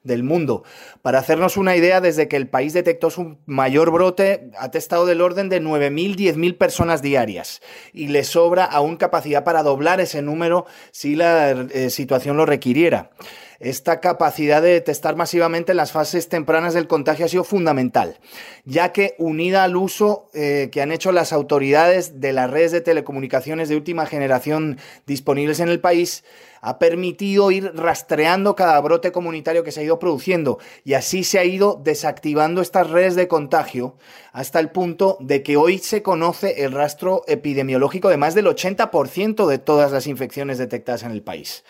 del 0.03 0.23
mundo. 0.23 0.65
Para 1.03 1.19
hacernos 1.19 1.57
una 1.57 1.77
idea, 1.77 2.01
desde 2.01 2.29
que 2.29 2.37
el 2.37 2.49
país 2.49 2.73
detectó 2.73 3.11
su 3.11 3.39
mayor 3.47 3.91
brote, 3.91 4.51
ha 4.59 4.71
testado 4.71 5.07
del 5.07 5.21
orden 5.21 5.49
de 5.49 5.63
9.000, 5.63 6.17
10.000 6.17 6.59
personas 6.59 7.03
diarias 7.03 7.63
y 7.93 8.09
le 8.09 8.25
sobra 8.25 8.65
aún 8.65 8.97
capacidad 8.97 9.45
para 9.45 9.63
doblar 9.63 10.01
ese 10.01 10.23
número 10.23 10.67
si 10.91 11.15
la 11.15 11.51
eh, 11.51 11.91
situación 11.91 12.37
lo 12.37 12.47
requiriera. 12.47 13.11
Esta 13.63 14.01
capacidad 14.01 14.61
de 14.61 14.81
testar 14.81 15.15
masivamente 15.15 15.71
en 15.71 15.77
las 15.77 15.93
fases 15.93 16.29
tempranas 16.29 16.75
del 16.75 16.89
contagio 16.89 17.27
ha 17.27 17.29
sido 17.29 17.45
fundamental, 17.45 18.19
ya 18.65 18.91
que 18.91 19.15
unida 19.19 19.63
al 19.63 19.77
uso 19.77 20.29
eh, 20.35 20.69
que 20.73 20.83
han 20.83 20.91
hecho 20.91 21.13
las 21.13 21.33
autoridades 21.33 22.21
de 22.21 22.33
las 22.33 22.51
redes 22.51 22.73
de 22.73 22.81
telecomunicaciones 22.81 23.69
de 23.69 23.77
última 23.77 24.05
generación 24.07 24.79
disponibles 25.07 25.61
en 25.61 25.69
el 25.69 25.79
país, 25.79 26.25
ha 26.61 26.81
permitido 26.81 27.53
ir 27.53 27.71
rastreando 27.77 28.57
cada 28.57 28.81
brote 28.81 29.13
comunitario 29.13 29.63
que 29.63 29.71
se 29.71 29.79
ha 29.79 29.85
ido 29.85 30.01
produciendo 30.01 30.59
y 30.83 30.95
así 30.95 31.23
se 31.23 31.39
ha 31.39 31.45
ido 31.45 31.81
desactivando 31.85 32.63
estas 32.63 32.91
redes 32.91 33.15
de 33.15 33.29
contagio 33.29 33.95
hasta 34.33 34.59
el 34.59 34.71
punto 34.71 35.19
de 35.21 35.45
que 35.45 35.57
hoy 35.57 35.79
se 35.79 36.03
conoce 36.03 36.65
el 36.65 36.73
rastro 36.73 37.23
epidemiológico 37.29 38.09
de 38.09 38.17
más 38.17 38.35
del 38.35 38.47
80% 38.47 39.47
de 39.47 39.59
todas 39.59 39.93
las 39.93 40.09
infecciones 40.09 40.59
detectadas 40.59 41.05
en 41.05 41.13
el 41.13 41.23
país. 41.23 41.63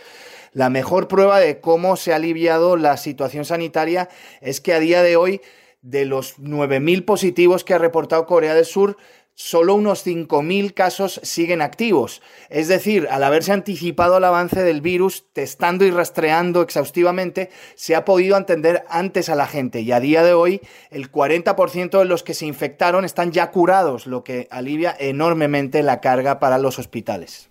La 0.52 0.68
mejor 0.68 1.08
prueba 1.08 1.40
de 1.40 1.60
cómo 1.60 1.96
se 1.96 2.12
ha 2.12 2.16
aliviado 2.16 2.76
la 2.76 2.98
situación 2.98 3.46
sanitaria 3.46 4.10
es 4.42 4.60
que 4.60 4.74
a 4.74 4.80
día 4.80 5.02
de 5.02 5.16
hoy, 5.16 5.40
de 5.80 6.04
los 6.04 6.38
9.000 6.38 7.04
positivos 7.06 7.64
que 7.64 7.72
ha 7.74 7.78
reportado 7.78 8.26
Corea 8.26 8.54
del 8.54 8.66
Sur, 8.66 8.98
solo 9.34 9.74
unos 9.74 10.06
5.000 10.06 10.74
casos 10.74 11.20
siguen 11.22 11.62
activos. 11.62 12.20
Es 12.50 12.68
decir, 12.68 13.08
al 13.10 13.24
haberse 13.24 13.52
anticipado 13.52 14.18
el 14.18 14.24
avance 14.24 14.62
del 14.62 14.82
virus, 14.82 15.24
testando 15.32 15.86
y 15.86 15.90
rastreando 15.90 16.60
exhaustivamente, 16.60 17.48
se 17.74 17.94
ha 17.94 18.04
podido 18.04 18.36
atender 18.36 18.84
antes 18.90 19.30
a 19.30 19.34
la 19.34 19.46
gente 19.46 19.80
y 19.80 19.90
a 19.90 20.00
día 20.00 20.22
de 20.22 20.34
hoy 20.34 20.60
el 20.90 21.10
40% 21.10 21.98
de 21.98 22.04
los 22.04 22.22
que 22.22 22.34
se 22.34 22.44
infectaron 22.44 23.06
están 23.06 23.32
ya 23.32 23.50
curados, 23.50 24.06
lo 24.06 24.22
que 24.22 24.48
alivia 24.50 24.94
enormemente 24.98 25.82
la 25.82 26.02
carga 26.02 26.38
para 26.38 26.58
los 26.58 26.78
hospitales. 26.78 27.48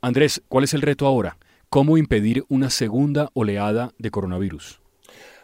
Andrés, 0.00 0.40
¿cuál 0.48 0.62
es 0.62 0.72
el 0.72 0.82
reto 0.82 1.04
ahora? 1.04 1.36
¿Cómo 1.70 1.98
impedir 1.98 2.46
una 2.48 2.70
segunda 2.70 3.28
oleada 3.34 3.92
de 3.98 4.10
coronavirus? 4.10 4.80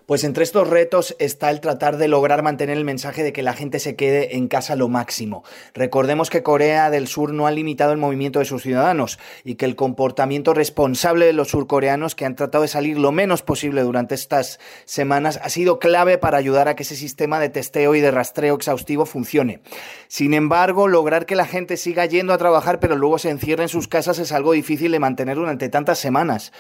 Pues 0.07 0.23
entre 0.23 0.45
estos 0.45 0.69
retos 0.69 1.17
está 1.19 1.49
el 1.49 1.61
tratar 1.61 1.97
de 1.97 2.09
lograr 2.09 2.43
mantener 2.43 2.77
el 2.77 2.85
mensaje 2.85 3.23
de 3.23 3.33
que 3.33 3.43
la 3.43 3.55
gente 3.55 3.79
se 3.79 3.97
quede 3.97 4.37
en 4.37 4.49
casa 4.49 4.77
lo 4.77 4.89
máximo. 4.89 5.45
Recordemos 5.73 6.29
que 6.29 6.43
Corea 6.43 6.91
del 6.91 7.09
Sur 7.09 7.33
no 7.33 7.47
ha 7.47 7.51
limitado 7.51 7.93
el 7.93 7.99
movimiento 7.99 8.39
de 8.39 8.45
sus 8.45 8.63
ciudadanos 8.63 9.19
y 9.45 9.55
que 9.55 9.65
el 9.65 9.77
comportamiento 9.77 10.53
responsable 10.53 11.25
de 11.25 11.33
los 11.33 11.49
surcoreanos 11.49 12.15
que 12.15 12.27
han 12.27 12.37
tratado 12.37 12.63
de 12.63 12.69
salir 12.69 12.99
lo 12.99 13.13
menos 13.13 13.41
posible 13.41 13.81
durante 13.81 14.15
estas 14.15 14.61
semanas 14.85 15.41
ha 15.43 15.49
sido 15.49 15.79
clave 15.79 16.19
para 16.19 16.37
ayudar 16.37 16.69
a 16.69 16.77
que 16.77 16.83
ese 16.83 16.97
sistema 16.97 17.41
de 17.41 17.49
testeo 17.49 17.95
y 17.95 18.03
de 18.03 18.11
rastreo 18.11 18.57
exhaustivo 18.57 19.07
funcione. 19.07 19.63
Sin 20.09 20.35
embargo, 20.35 20.87
lograr 20.87 21.25
que 21.25 21.35
la 21.35 21.47
gente 21.47 21.79
siga 21.79 22.05
yendo 22.05 22.35
a 22.35 22.39
trabajar 22.39 22.79
pero 22.79 22.97
luego 22.97 23.17
se 23.17 23.31
encierre 23.31 23.63
en 23.63 23.69
sus 23.71 23.89
casas 23.89 24.19
es 24.19 24.33
algo 24.33 24.53
difícil 24.53 24.93
de 24.93 24.99
mantener 24.99 25.37
durante 25.37 25.71
tantas 25.71 25.99
semanas. 25.99 26.53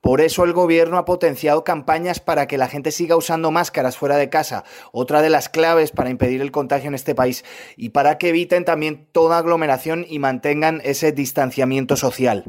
Por 0.00 0.20
eso 0.20 0.42
el 0.44 0.52
gobierno 0.52 0.98
ha 0.98 1.04
potenciado 1.04 1.62
campañas 1.62 2.18
para 2.18 2.48
que 2.48 2.58
la 2.58 2.68
gente 2.68 2.87
gente 2.88 2.92
siga 2.92 3.16
usando 3.16 3.50
máscaras 3.50 3.98
fuera 3.98 4.16
de 4.16 4.30
casa, 4.30 4.64
otra 4.92 5.20
de 5.20 5.28
las 5.28 5.48
claves 5.48 5.90
para 5.90 6.10
impedir 6.10 6.40
el 6.40 6.50
contagio 6.50 6.88
en 6.88 6.94
este 6.94 7.14
país 7.14 7.44
y 7.76 7.90
para 7.90 8.16
que 8.16 8.30
eviten 8.30 8.64
también 8.64 9.06
toda 9.12 9.38
aglomeración 9.38 10.06
y 10.08 10.18
mantengan 10.18 10.80
ese 10.84 11.12
distanciamiento 11.12 11.96
social. 11.96 12.44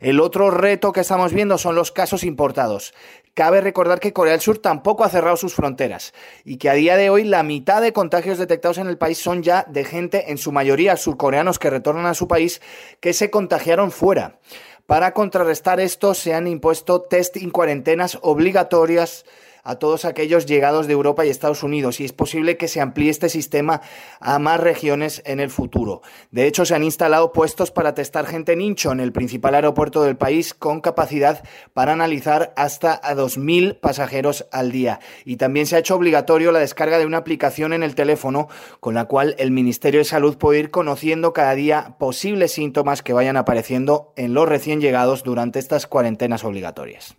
El 0.00 0.20
otro 0.20 0.50
reto 0.50 0.92
que 0.92 1.00
estamos 1.00 1.32
viendo 1.32 1.58
son 1.58 1.74
los 1.74 1.90
casos 1.90 2.22
importados. 2.24 2.94
Cabe 3.34 3.60
recordar 3.60 3.98
que 3.98 4.12
Corea 4.12 4.32
del 4.32 4.40
Sur 4.40 4.58
tampoco 4.58 5.04
ha 5.04 5.08
cerrado 5.08 5.36
sus 5.36 5.54
fronteras 5.54 6.12
y 6.44 6.58
que 6.58 6.70
a 6.70 6.74
día 6.74 6.96
de 6.96 7.10
hoy 7.10 7.24
la 7.24 7.42
mitad 7.42 7.80
de 7.80 7.92
contagios 7.92 8.38
detectados 8.38 8.78
en 8.78 8.88
el 8.88 8.98
país 8.98 9.18
son 9.18 9.42
ya 9.42 9.64
de 9.68 9.84
gente, 9.84 10.30
en 10.30 10.38
su 10.38 10.52
mayoría 10.52 10.96
surcoreanos 10.96 11.58
que 11.58 11.70
retornan 11.70 12.06
a 12.06 12.14
su 12.14 12.28
país, 12.28 12.60
que 13.00 13.12
se 13.12 13.30
contagiaron 13.30 13.90
fuera. 13.90 14.38
Para 14.86 15.14
contrarrestar 15.14 15.80
esto 15.80 16.12
se 16.14 16.34
han 16.34 16.46
impuesto 16.46 17.02
test 17.02 17.36
y 17.36 17.48
cuarentenas 17.50 18.18
obligatorias 18.20 19.24
a 19.62 19.76
todos 19.76 20.04
aquellos 20.04 20.46
llegados 20.46 20.86
de 20.86 20.92
Europa 20.92 21.24
y 21.24 21.30
Estados 21.30 21.62
Unidos 21.62 22.00
y 22.00 22.04
es 22.04 22.12
posible 22.12 22.56
que 22.56 22.68
se 22.68 22.80
amplíe 22.80 23.10
este 23.10 23.28
sistema 23.28 23.80
a 24.20 24.38
más 24.38 24.60
regiones 24.60 25.22
en 25.24 25.40
el 25.40 25.50
futuro. 25.50 26.02
De 26.30 26.46
hecho, 26.46 26.64
se 26.64 26.74
han 26.74 26.82
instalado 26.82 27.32
puestos 27.32 27.70
para 27.70 27.94
testar 27.94 28.26
gente 28.26 28.52
en 28.52 28.60
Incheon, 28.60 29.00
el 29.00 29.12
principal 29.12 29.54
aeropuerto 29.54 30.02
del 30.02 30.16
país, 30.16 30.54
con 30.54 30.80
capacidad 30.80 31.42
para 31.72 31.92
analizar 31.92 32.52
hasta 32.56 32.92
a 32.92 33.14
2.000 33.14 33.78
pasajeros 33.78 34.46
al 34.52 34.72
día. 34.72 35.00
Y 35.24 35.36
también 35.36 35.66
se 35.66 35.76
ha 35.76 35.80
hecho 35.80 35.96
obligatorio 35.96 36.52
la 36.52 36.58
descarga 36.58 36.98
de 36.98 37.06
una 37.06 37.18
aplicación 37.18 37.72
en 37.72 37.82
el 37.82 37.94
teléfono 37.94 38.48
con 38.80 38.94
la 38.94 39.04
cual 39.04 39.34
el 39.38 39.50
Ministerio 39.50 40.00
de 40.00 40.04
Salud 40.04 40.36
puede 40.36 40.60
ir 40.60 40.70
conociendo 40.70 41.32
cada 41.32 41.54
día 41.54 41.96
posibles 41.98 42.52
síntomas 42.52 43.02
que 43.02 43.12
vayan 43.12 43.36
apareciendo 43.36 44.12
en 44.16 44.34
los 44.34 44.48
recién 44.48 44.80
llegados 44.80 45.22
durante 45.22 45.58
estas 45.58 45.86
cuarentenas 45.86 46.44
obligatorias. 46.44 47.16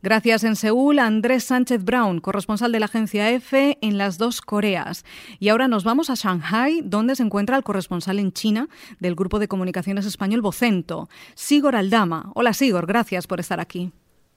Gracias 0.00 0.44
en 0.44 0.54
Seúl 0.54 1.00
Andrés 1.00 1.42
Sánchez 1.42 1.82
Brown, 1.84 2.20
corresponsal 2.20 2.70
de 2.70 2.78
la 2.78 2.86
agencia 2.86 3.30
EFE 3.32 3.78
en 3.80 3.98
las 3.98 4.16
dos 4.16 4.40
Coreas. 4.40 5.04
Y 5.40 5.48
ahora 5.48 5.66
nos 5.66 5.82
vamos 5.82 6.08
a 6.08 6.14
Shanghai, 6.14 6.82
donde 6.84 7.16
se 7.16 7.24
encuentra 7.24 7.56
el 7.56 7.64
corresponsal 7.64 8.20
en 8.20 8.32
China 8.32 8.68
del 9.00 9.16
Grupo 9.16 9.40
de 9.40 9.48
Comunicaciones 9.48 10.06
Español 10.06 10.40
Vocento, 10.40 11.08
Sigor 11.34 11.74
Aldama. 11.74 12.30
Hola 12.34 12.52
Sigor, 12.52 12.86
gracias 12.86 13.26
por 13.26 13.40
estar 13.40 13.58
aquí. 13.58 13.90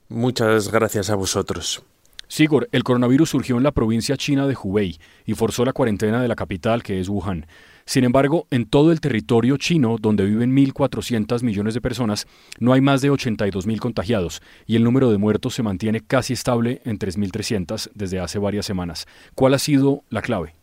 Muchas 0.08 0.68
gracias 0.68 1.10
a 1.10 1.14
vosotros. 1.14 1.84
Sigor, 2.26 2.68
el 2.72 2.82
coronavirus 2.82 3.30
surgió 3.30 3.56
en 3.56 3.62
la 3.62 3.70
provincia 3.70 4.16
china 4.16 4.48
de 4.48 4.56
Hubei 4.60 4.98
y 5.26 5.34
forzó 5.34 5.64
la 5.64 5.72
cuarentena 5.72 6.20
de 6.20 6.28
la 6.28 6.34
capital, 6.34 6.82
que 6.82 6.98
es 6.98 7.08
Wuhan. 7.08 7.46
Sin 7.84 8.04
embargo, 8.04 8.46
en 8.50 8.66
todo 8.66 8.92
el 8.92 9.00
territorio 9.00 9.56
chino, 9.56 9.96
donde 10.00 10.24
viven 10.24 10.54
1.400 10.54 11.42
millones 11.42 11.74
de 11.74 11.80
personas, 11.80 12.26
no 12.58 12.72
hay 12.72 12.80
más 12.80 13.02
de 13.02 13.10
82.000 13.10 13.78
contagiados 13.78 14.42
y 14.66 14.76
el 14.76 14.84
número 14.84 15.10
de 15.10 15.18
muertos 15.18 15.54
se 15.54 15.62
mantiene 15.62 16.00
casi 16.00 16.32
estable 16.32 16.80
en 16.84 16.98
3.300 16.98 17.90
desde 17.94 18.20
hace 18.20 18.38
varias 18.38 18.66
semanas. 18.66 19.06
¿Cuál 19.34 19.54
ha 19.54 19.58
sido 19.58 20.04
la 20.10 20.22
clave? 20.22 20.54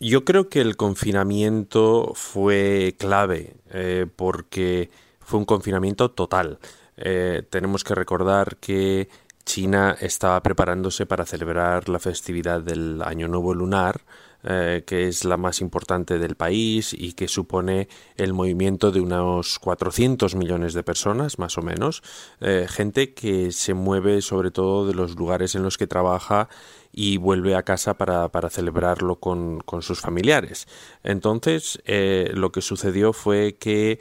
Yo 0.00 0.24
creo 0.24 0.48
que 0.48 0.60
el 0.60 0.76
confinamiento 0.76 2.12
fue 2.14 2.96
clave 2.98 3.54
eh, 3.70 4.06
porque 4.16 4.90
fue 5.20 5.38
un 5.38 5.44
confinamiento 5.44 6.10
total. 6.10 6.58
Eh, 6.96 7.42
tenemos 7.48 7.84
que 7.84 7.94
recordar 7.94 8.56
que 8.56 9.08
China 9.44 9.96
estaba 10.00 10.42
preparándose 10.42 11.06
para 11.06 11.26
celebrar 11.26 11.88
la 11.88 11.98
festividad 11.98 12.60
del 12.60 13.02
Año 13.02 13.28
Nuevo 13.28 13.54
Lunar 13.54 14.00
eh, 14.46 14.82
que 14.86 15.08
es 15.08 15.24
la 15.24 15.38
más 15.38 15.62
importante 15.62 16.18
del 16.18 16.34
país 16.34 16.92
y 16.92 17.14
que 17.14 17.28
supone 17.28 17.88
el 18.16 18.34
movimiento 18.34 18.92
de 18.92 19.00
unos 19.00 19.58
400 19.58 20.34
millones 20.34 20.74
de 20.74 20.82
personas, 20.82 21.38
más 21.38 21.56
o 21.56 21.62
menos, 21.62 22.02
eh, 22.40 22.66
gente 22.68 23.14
que 23.14 23.52
se 23.52 23.72
mueve 23.72 24.20
sobre 24.20 24.50
todo 24.50 24.86
de 24.86 24.92
los 24.92 25.16
lugares 25.16 25.54
en 25.54 25.62
los 25.62 25.78
que 25.78 25.86
trabaja 25.86 26.50
y 26.92 27.16
vuelve 27.16 27.54
a 27.56 27.62
casa 27.62 27.94
para, 27.94 28.28
para 28.28 28.50
celebrarlo 28.50 29.16
con, 29.16 29.60
con, 29.60 29.80
sus 29.80 30.00
familiares. 30.00 30.68
Entonces, 31.02 31.80
eh, 31.86 32.30
lo 32.34 32.52
que 32.52 32.60
sucedió 32.60 33.14
fue 33.14 33.54
que 33.54 33.98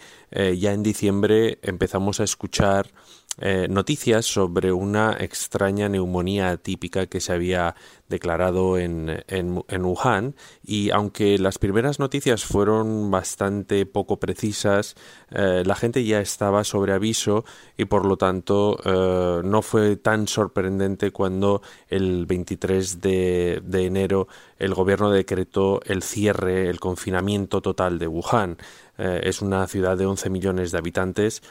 ya 0.57 0.73
en 0.73 0.81
diciembre 0.81 1.59
empezamos 1.61 2.19
a 2.19 2.23
escuchar 2.23 2.89
eh, 3.39 3.65
noticias 3.67 4.27
sobre 4.27 4.71
una 4.71 5.17
extraña 5.19 5.89
neumonía 5.89 6.51
atípica 6.51 7.07
que 7.07 7.19
se 7.19 7.33
había 7.33 7.73
declarado 8.07 8.77
en, 8.77 9.23
en, 9.27 9.85
Wuhan 9.85 10.35
y 10.63 10.91
aunque 10.91 11.39
las 11.39 11.57
primeras 11.57 11.97
noticias 11.97 12.45
fueron 12.45 13.09
bastante 13.09 13.87
poco 13.87 14.19
precisas, 14.19 14.93
eh, 15.31 15.63
la 15.65 15.73
gente 15.73 16.05
ya 16.05 16.21
estaba 16.21 16.63
sobre 16.63 16.93
aviso 16.93 17.43
y 17.75 17.85
por 17.85 18.05
lo 18.05 18.17
tanto 18.17 18.77
eh, 18.85 19.41
no 19.43 19.63
fue 19.63 19.95
tan 19.95 20.27
sorprendente 20.27 21.09
cuando 21.09 21.63
el 21.87 22.27
23 22.27 23.01
de, 23.01 23.63
de 23.65 23.85
enero 23.87 24.27
el 24.59 24.75
gobierno 24.75 25.09
decretó 25.09 25.81
el 25.85 26.03
cierre, 26.03 26.69
el 26.69 26.79
confinamiento 26.79 27.61
total 27.61 27.97
de 27.97 28.07
Wuhan. 28.07 28.57
es 28.95 29.41
una 29.41 29.67
ciudad 29.67 29.97
de 29.97 30.05
11 30.05 30.29
millones 30.29 30.71
de 30.71 30.77
habitantes, 30.77 31.41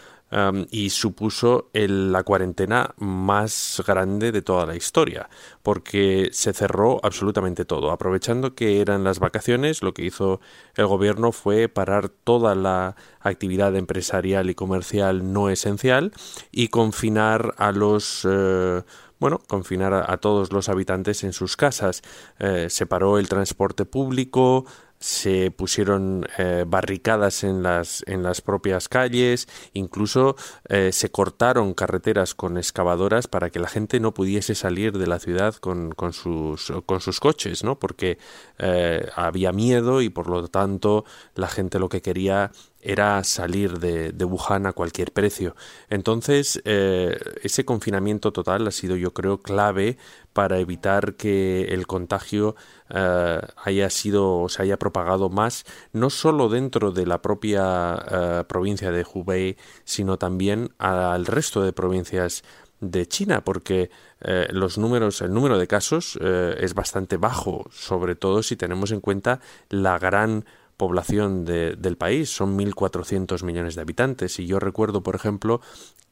y 0.71 0.91
supuso 0.91 1.69
la 1.75 2.23
cuarentena 2.23 2.95
más 2.97 3.83
grande 3.87 4.33
de 4.33 4.41
toda 4.41 4.65
la 4.65 4.75
historia, 4.75 5.29
porque 5.63 6.31
se 6.33 6.53
cerró 6.53 7.01
absolutamente 7.03 7.65
todo. 7.65 7.91
Aprovechando 7.91 8.55
que 8.55 8.81
eran 8.81 9.05
las 9.05 9.19
vacaciones, 9.19 9.83
lo 9.83 9.93
que 9.93 10.05
hizo 10.05 10.41
el 10.77 10.87
gobierno 10.87 11.33
fue 11.33 11.69
parar 11.69 12.09
toda 12.09 12.55
la 12.55 12.97
actividad 13.21 13.77
empresarial 13.77 14.49
y 14.49 14.55
comercial 14.55 15.33
no 15.33 15.51
esencial 15.51 16.13
y 16.51 16.69
confinar 16.69 17.55
a 17.59 17.73
los 17.73 18.27
eh, 18.29 18.83
bueno, 19.23 19.39
confinar 19.47 19.95
a, 19.95 20.17
todos 20.17 20.53
los 20.53 20.69
habitantes 20.69 21.23
en 21.23 21.33
sus 21.33 21.57
casas. 21.57 22.03
Eh, 22.41 22.67
separó 22.69 23.21
el 23.21 23.29
transporte 23.29 23.85
público, 23.85 24.67
se 25.03 25.51
pusieron 25.51 26.29
eh, 26.39 26.65
barricadas 26.65 27.43
en 27.43 27.65
las, 27.65 28.05
en 28.07 28.23
las 28.23 28.41
propias 28.41 28.89
calles, 28.89 29.49
incluso 29.73 30.37
eh, 30.69 30.93
se 30.93 31.11
cortaron 31.11 31.75
carreteras 31.75 32.37
con 32.37 32.57
excavadoras 32.57 33.27
para 33.27 33.51
que 33.51 33.59
la 33.59 33.67
gente 33.67 33.99
no 33.99 34.15
pudiese 34.15 34.55
salir 34.55 34.97
de 34.97 35.09
la 35.09 35.19
ciudad 35.19 35.57
con, 35.57 35.91
con, 35.91 36.13
sus, 36.13 36.73
con 36.87 37.01
sus 37.01 37.19
coches, 37.19 37.65
¿no? 37.65 37.81
porque 37.81 38.19
eh, 38.59 39.05
había 39.17 39.51
miedo 39.51 40.03
y 40.03 40.09
por 40.09 40.29
lo 40.29 40.47
tanto 40.47 41.05
la 41.35 41.49
gente 41.49 41.81
lo 41.81 41.89
que 41.89 42.01
quería 42.01 42.53
era 42.83 43.23
salir 43.25 43.79
de, 43.79 44.25
Wuhan 44.25 44.67
a 44.67 44.73
cualquier 44.73 45.13
precio. 45.13 45.55
Entonces, 45.89 46.61
ese 46.65 47.65
confinamiento 47.65 48.33
total 48.33 48.67
ha 48.67 48.71
sido, 48.71 48.97
yo 48.97 49.13
creo, 49.13 49.43
clave 49.43 49.99
para 50.33 50.59
evitar 50.59 51.15
que 51.15 51.65
el 51.65 51.87
contagio 51.87 52.57
eh, 52.91 53.41
haya 53.65 53.91
sido 53.91 54.41
o 54.41 54.49
se 54.49 54.63
haya 54.63 54.79
propagado 54.79 55.29
más, 55.29 55.65
no 55.93 56.11
solo 56.11 56.49
dentro 56.49 56.91
de 56.93 57.07
la 57.07 57.23
propia 57.23 57.99
eh, 58.11 58.45
provincia 58.47 58.91
de 58.91 59.07
Hubei, 59.13 59.57
sino 59.85 60.19
también 60.19 60.73
al 60.79 61.27
resto 61.27 61.63
de 61.63 61.73
provincias 61.73 62.45
de 62.81 63.07
China, 63.07 63.45
porque 63.45 63.91
eh, 64.21 64.49
los 64.51 64.77
números, 64.79 65.21
el 65.21 65.33
número 65.33 65.59
de 65.59 65.69
casos 65.69 66.19
es 66.21 66.75
bastante 66.75 67.17
bajo, 67.17 67.67
sobre 67.71 68.17
todo 68.17 68.43
si 68.43 68.57
tenemos 68.57 68.91
en 68.91 69.01
cuenta 69.01 69.41
la 69.69 69.99
gran 69.99 70.45
población 70.83 71.45
del 71.45 71.97
país, 71.97 72.29
son 72.29 72.59
1.400 72.59 73.45
millones 73.45 73.77
de 73.77 73.83
habitantes. 73.83 74.41
Y 74.41 74.49
yo 74.49 74.59
recuerdo, 74.59 75.05
por 75.05 75.15
ejemplo, 75.15 75.61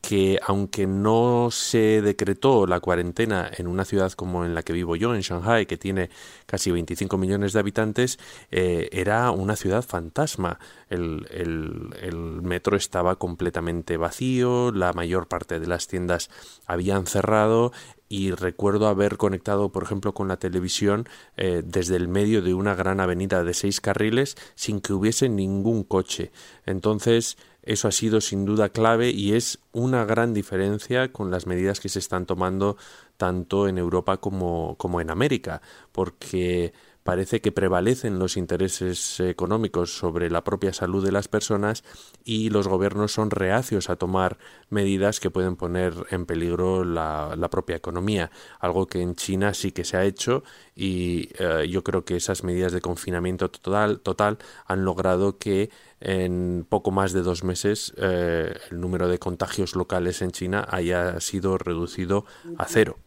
que 0.01 0.39
aunque 0.47 0.87
no 0.87 1.49
se 1.51 2.01
decretó 2.01 2.67
la 2.67 2.81
cuarentena 2.81 3.51
en 3.57 3.67
una 3.67 3.85
ciudad 3.85 4.13
como 4.13 4.45
en 4.45 4.55
la 4.55 4.63
que 4.63 4.73
vivo 4.73 4.97
yo, 4.97 5.15
en 5.15 5.21
Shanghai, 5.21 5.67
que 5.67 5.77
tiene 5.77 6.11
casi 6.47 6.71
25 6.71 7.19
millones 7.19 7.53
de 7.53 7.61
habitantes, 7.61 8.19
eh, 8.51 8.89
era 8.93 9.31
una 9.31 9.57
ciudad 9.57 9.85
fantasma. 9.85 10.59
El, 10.89 11.27
el, 11.31 12.43
metro 12.43 12.77
estaba 12.77 13.17
completamente 13.17 13.97
vacío, 13.97 14.73
la 14.73 14.93
mayor 14.93 15.29
parte 15.29 15.61
de 15.61 15.67
las 15.67 15.87
tiendas 15.87 16.31
habían 16.67 17.07
cerrado 17.07 17.73
y 18.09 18.33
recuerdo 18.33 18.89
haber 18.89 19.17
conectado, 19.19 19.71
por 19.71 19.85
ejemplo, 19.85 20.15
con 20.15 20.27
la 20.27 20.39
televisión 20.39 21.09
eh, 21.37 21.63
desde 21.65 21.95
el 21.95 22.09
medio 22.09 22.43
de 22.43 22.55
una 22.55 22.75
gran 22.75 22.99
avenida 22.99 23.45
de 23.45 23.55
seis 23.55 23.81
carriles 23.81 24.37
sin 24.57 24.81
que 24.81 24.93
hubiese 24.93 25.29
ningún 25.29 25.85
coche. 25.85 26.33
Entonces, 26.67 27.37
eso 27.63 27.89
ha 27.89 27.93
sido 27.93 28.21
sin 28.21 28.45
duda 28.45 28.71
clave 28.71 29.11
y 29.11 29.35
es 29.35 29.59
una 29.73 30.05
gran 30.05 30.35
diferencia 30.35 31.13
con 31.13 31.31
las 31.31 31.47
medidas 31.47 31.81
que 31.81 31.89
se 31.89 31.99
están 31.99 32.27
tomando 32.27 32.77
tanto 33.17 33.69
en 33.69 33.79
Europa 33.79 34.17
como, 34.17 34.77
como 34.79 35.01
en 35.01 35.11
América, 35.11 35.61
porque 35.93 36.73
parece 37.11 37.41
que 37.41 37.51
prevalecen 37.51 38.21
los 38.21 38.37
intereses 38.37 39.19
económicos 39.19 39.99
sobre 39.99 40.31
la 40.31 40.45
propia 40.45 40.73
salud 40.73 41.05
de 41.05 41.11
las 41.11 41.27
personas 41.27 41.83
y 42.25 42.51
los 42.51 42.69
gobiernos 42.69 43.11
son 43.11 43.33
reacios 43.33 43.91
a 43.91 43.97
tomar 43.97 44.39
medidas 44.69 45.19
que 45.19 45.29
pueden 45.29 45.57
poner 45.57 45.93
en 46.11 46.25
peligro 46.25 46.85
la, 46.85 47.49
propia 47.51 47.75
economía, 47.75 48.31
algo 48.61 48.87
que 48.87 49.03
en 49.03 49.17
China 49.17 49.55
sí 49.55 49.73
que 49.73 49.83
se 49.83 49.97
ha 49.97 50.05
hecho 50.05 50.45
y 50.77 51.31
eh, 51.41 51.67
yo 51.69 51.83
creo 51.83 52.05
que 52.05 52.15
esas 52.15 52.45
medidas 52.45 52.71
de 52.71 52.81
confinamiento 52.81 53.51
total, 53.51 53.99
total 53.99 54.39
han 54.67 54.85
logrado 54.85 55.37
que 55.37 55.71
en 55.99 56.65
poco 56.69 56.93
más 56.93 57.13
de 57.13 57.23
dos 57.23 57.43
meses 57.43 57.93
eh, 57.97 58.55
el 58.71 58.81
número 58.81 59.09
de 59.09 59.19
contagios 59.19 59.75
locales 59.75 60.23
en 60.23 60.31
China 60.31 60.65
haya 60.71 61.19
sido 61.19 61.59
reducido 61.59 62.25
a 62.57 62.67
cero. 62.67 62.99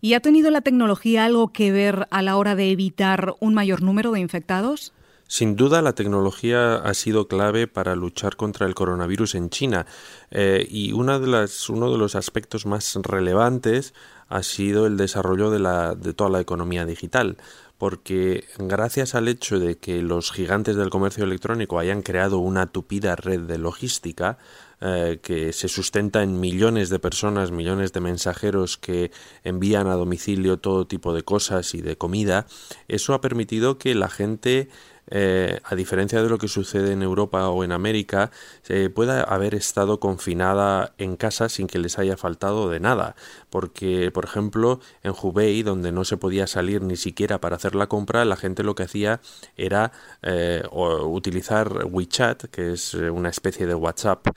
¿Y 0.00 0.14
ha 0.14 0.20
tenido 0.20 0.50
la 0.50 0.60
tecnología 0.60 1.24
algo 1.24 1.52
que 1.52 1.72
ver 1.72 2.06
a 2.10 2.22
la 2.22 2.36
hora 2.36 2.54
de 2.54 2.70
evitar 2.70 3.34
un 3.40 3.54
mayor 3.54 3.82
número 3.82 4.12
de 4.12 4.20
infectados? 4.20 4.92
Sin 5.28 5.56
duda, 5.56 5.80
la 5.80 5.94
tecnología 5.94 6.74
ha 6.74 6.92
sido 6.92 7.26
clave 7.26 7.66
para 7.66 7.96
luchar 7.96 8.36
contra 8.36 8.66
el 8.66 8.74
coronavirus 8.74 9.34
en 9.36 9.48
China 9.48 9.86
eh, 10.30 10.66
y 10.68 10.88
de 10.88 10.94
uno 10.94 11.18
de 11.18 11.98
los 11.98 12.14
aspectos 12.16 12.66
más 12.66 12.94
relevantes 13.02 13.94
ha 14.28 14.42
sido 14.42 14.86
el 14.86 14.98
desarrollo 14.98 15.50
de, 15.50 15.58
la, 15.58 15.94
de 15.94 16.12
toda 16.12 16.28
la 16.28 16.40
economía 16.40 16.84
digital 16.84 17.38
porque 17.82 18.44
gracias 18.58 19.16
al 19.16 19.26
hecho 19.26 19.58
de 19.58 19.76
que 19.76 20.02
los 20.02 20.30
gigantes 20.30 20.76
del 20.76 20.88
comercio 20.88 21.24
electrónico 21.24 21.80
hayan 21.80 22.02
creado 22.02 22.38
una 22.38 22.68
tupida 22.68 23.16
red 23.16 23.40
de 23.40 23.58
logística 23.58 24.38
eh, 24.84 25.20
que 25.22 25.52
se 25.52 25.68
sustenta 25.68 26.24
en 26.24 26.40
millones 26.40 26.90
de 26.90 26.98
personas, 26.98 27.52
millones 27.52 27.92
de 27.92 28.00
mensajeros 28.00 28.76
que 28.76 29.12
envían 29.44 29.86
a 29.86 29.94
domicilio 29.94 30.58
todo 30.58 30.88
tipo 30.88 31.14
de 31.14 31.22
cosas 31.22 31.74
y 31.74 31.82
de 31.82 31.96
comida, 31.96 32.46
eso 32.88 33.14
ha 33.14 33.20
permitido 33.20 33.78
que 33.78 33.94
la 33.94 34.08
gente 34.08 34.68
eh, 35.14 35.60
a 35.64 35.74
diferencia 35.74 36.22
de 36.22 36.28
lo 36.30 36.38
que 36.38 36.48
sucede 36.48 36.92
en 36.92 37.02
Europa 37.02 37.50
o 37.50 37.64
en 37.64 37.72
América, 37.72 38.30
se 38.62 38.88
pueda 38.88 39.22
haber 39.22 39.54
estado 39.54 40.00
confinada 40.00 40.94
en 40.96 41.16
casa 41.16 41.50
sin 41.50 41.66
que 41.66 41.78
les 41.78 41.98
haya 41.98 42.16
faltado 42.16 42.70
de 42.70 42.80
nada. 42.80 43.14
Porque, 43.50 44.10
por 44.10 44.24
ejemplo, 44.24 44.80
en 45.02 45.12
Hubei, 45.12 45.62
donde 45.62 45.92
no 45.92 46.06
se 46.06 46.16
podía 46.16 46.46
salir 46.46 46.80
ni 46.80 46.96
siquiera 46.96 47.42
para 47.42 47.56
hacer 47.56 47.74
la 47.74 47.88
compra, 47.88 48.24
la 48.24 48.36
gente 48.36 48.62
lo 48.62 48.74
que 48.74 48.84
hacía 48.84 49.20
era 49.58 49.92
eh, 50.22 50.62
utilizar 50.72 51.84
WeChat, 51.90 52.44
que 52.44 52.72
es 52.72 52.94
eh, 52.94 53.10
una 53.10 53.28
especie 53.28 53.66
de 53.66 53.74
WhatsApp 53.74 54.28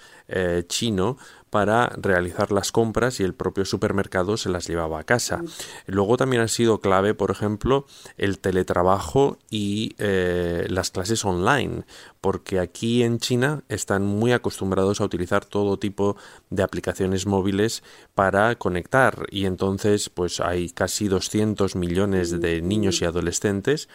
chino, 0.68 1.18
para 1.56 1.88
realizar 1.96 2.52
las 2.52 2.74
compras 2.74 3.22
y 3.22 3.24
el 3.24 3.34
propio 3.34 3.64
supermercado 3.64 4.36
se 4.36 4.50
las 4.50 4.68
llevaba 4.68 5.00
a 5.00 5.06
casa. 5.06 5.42
Luego 5.86 6.18
también 6.18 6.42
ha 6.42 6.50
sido 6.50 6.82
clave, 6.82 7.14
por 7.14 7.32
ejemplo, 7.32 7.86
el 8.18 8.40
teletrabajo 8.40 9.38
y 9.50 9.96
eh, 9.98 10.68
las 10.68 10.92
clases 10.92 11.24
online, 11.24 11.86
porque 12.20 12.60
aquí 12.60 13.04
en 13.04 13.20
China 13.20 13.64
están 13.70 14.06
muy 14.06 14.34
acostumbrados 14.34 15.00
a 15.00 15.06
utilizar 15.06 15.46
todo 15.46 15.80
tipo 15.80 16.18
de 16.50 16.62
aplicaciones 16.62 17.26
móviles 17.26 17.84
para 18.16 18.56
conectar 18.56 19.26
y 19.32 19.46
entonces 19.46 20.10
pues 20.10 20.42
hay 20.42 20.70
casi 20.72 21.08
200 21.08 21.78
millones 21.78 22.42
de 22.42 22.62
niños 22.62 23.02
y 23.02 23.06
adolescentes 23.06 23.88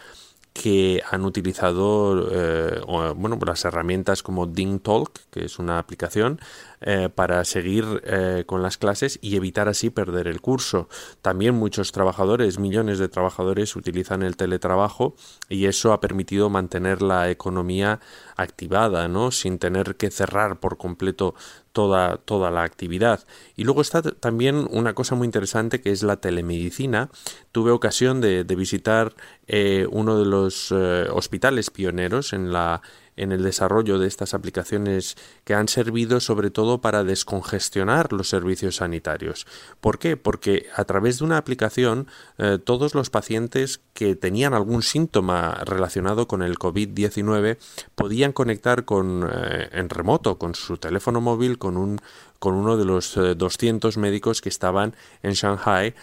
que 0.52 1.02
han 1.08 1.24
utilizado 1.24 2.28
eh, 2.32 2.80
bueno, 2.86 3.38
las 3.46 3.64
herramientas 3.64 4.22
como 4.22 4.46
DingTalk, 4.46 5.10
que 5.30 5.44
es 5.44 5.58
una 5.58 5.78
aplicación, 5.78 6.40
eh, 6.82 7.10
para 7.14 7.44
seguir 7.44 7.84
eh, 8.06 8.44
con 8.46 8.62
las 8.62 8.78
clases 8.78 9.18
y 9.20 9.36
evitar 9.36 9.68
así 9.68 9.90
perder 9.90 10.26
el 10.26 10.40
curso. 10.40 10.88
También 11.20 11.54
muchos 11.54 11.92
trabajadores, 11.92 12.58
millones 12.58 12.98
de 12.98 13.08
trabajadores, 13.08 13.76
utilizan 13.76 14.22
el 14.22 14.38
teletrabajo 14.38 15.14
y 15.50 15.66
eso 15.66 15.92
ha 15.92 16.00
permitido 16.00 16.48
mantener 16.48 17.02
la 17.02 17.28
economía 17.28 18.00
activada, 18.34 19.08
¿no? 19.08 19.30
sin 19.30 19.58
tener 19.58 19.96
que 19.96 20.10
cerrar 20.10 20.58
por 20.58 20.78
completo 20.78 21.34
toda, 21.72 22.16
toda 22.16 22.50
la 22.50 22.62
actividad. 22.62 23.26
Y 23.56 23.64
luego 23.64 23.82
está 23.82 24.00
también 24.00 24.66
una 24.70 24.94
cosa 24.94 25.14
muy 25.14 25.26
interesante 25.26 25.82
que 25.82 25.92
es 25.92 26.02
la 26.02 26.16
telemedicina. 26.16 27.10
Tuve 27.52 27.72
ocasión 27.72 28.22
de, 28.22 28.42
visitar 28.44 29.12
eh, 29.46 29.86
uno 29.90 30.18
de 30.18 30.24
los 30.24 30.72
hospitales 30.72 31.68
pioneros 31.68 32.32
en 32.32 32.52
la 32.52 32.80
en 33.20 33.32
el 33.32 33.42
desarrollo 33.42 33.98
de 33.98 34.08
estas 34.08 34.32
aplicaciones 34.32 35.16
que 35.44 35.54
han 35.54 35.68
servido 35.68 36.20
sobre 36.20 36.50
todo 36.50 36.80
para 36.80 37.04
descongestionar 37.04 38.12
los 38.12 38.28
servicios 38.28 38.76
sanitarios. 38.76 39.46
¿Por 39.80 39.98
qué? 39.98 40.16
Porque 40.16 40.66
a 40.74 40.84
través 40.84 41.18
de 41.18 41.26
una 41.26 41.36
aplicación 41.36 42.06
eh, 42.38 42.58
todos 42.62 42.94
los 42.94 43.10
pacientes 43.10 43.80
que 43.92 44.16
tenían 44.16 44.54
algún 44.54 44.82
síntoma 44.82 45.62
relacionado 45.66 46.26
con 46.26 46.42
el 46.42 46.58
COVID-19 46.58 47.58
podían 47.94 48.32
conectar 48.32 48.86
con, 48.86 49.28
eh, 49.30 49.68
en 49.72 49.90
remoto 49.90 50.38
con 50.38 50.54
su 50.54 50.78
teléfono 50.78 51.20
móvil 51.20 51.58
con, 51.58 51.76
un, 51.76 52.00
con 52.38 52.54
uno 52.54 52.78
de 52.78 52.86
los 52.86 53.14
200 53.14 53.96
eh, 53.96 54.00
médicos 54.00 54.40
que 54.40 54.48
estaban 54.48 54.96
en 55.22 55.32
Shanghai 55.32 55.94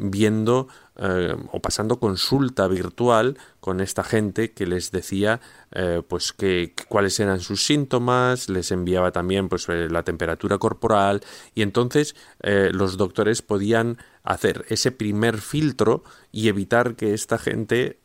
viendo 0.00 0.68
eh, 0.96 1.34
o 1.50 1.60
pasando 1.60 1.98
consulta 1.98 2.68
virtual 2.68 3.36
con 3.58 3.80
esta 3.80 4.04
gente 4.04 4.52
que 4.52 4.64
les 4.64 4.92
decía 4.92 5.40
eh, 5.72 6.02
pues 6.06 6.32
que, 6.32 6.72
cuáles 6.88 7.18
eran 7.18 7.40
sus 7.40 7.66
síntomas, 7.66 8.48
les 8.48 8.70
enviaba 8.70 9.10
también 9.10 9.48
pues 9.48 9.68
eh, 9.68 9.88
la 9.90 10.04
temperatura 10.04 10.58
corporal 10.58 11.20
y 11.52 11.62
entonces 11.62 12.14
los 12.40 12.96
doctores 12.96 13.42
podían 13.42 13.98
hacer 14.22 14.66
ese 14.68 14.92
primer 14.92 15.38
filtro 15.38 16.04
y 16.30 16.48
evitar 16.48 16.94
que 16.94 17.12
esta 17.12 17.38
gente 17.38 17.98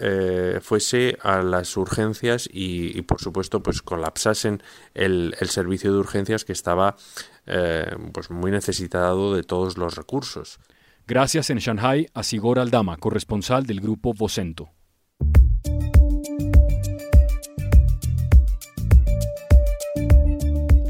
fuese 0.62 1.18
a 1.22 1.44
las 1.44 1.76
urgencias 1.78 2.50
y, 2.52 3.02
por 3.04 3.22
supuesto 3.22 3.62
pues 3.62 3.82
colapsasen 3.82 4.64
el, 4.94 5.36
el, 5.40 5.50
servicio 5.50 5.92
de 5.92 6.00
urgencias 6.00 6.46
que 6.46 6.54
estaba 6.54 6.96
pues 8.14 8.32
muy 8.32 8.52
necesitado 8.52 9.36
de 9.36 9.44
todos 9.44 9.78
los 9.78 9.96
recursos. 9.96 10.60
Gracias 11.10 11.50
en 11.50 11.58
Shanghai 11.58 12.06
a 12.14 12.22
Sigor 12.22 12.60
Aldama, 12.60 12.96
corresponsal 12.96 13.66
del 13.66 13.82
grupo 13.82 14.14
Vocento. 14.14 14.70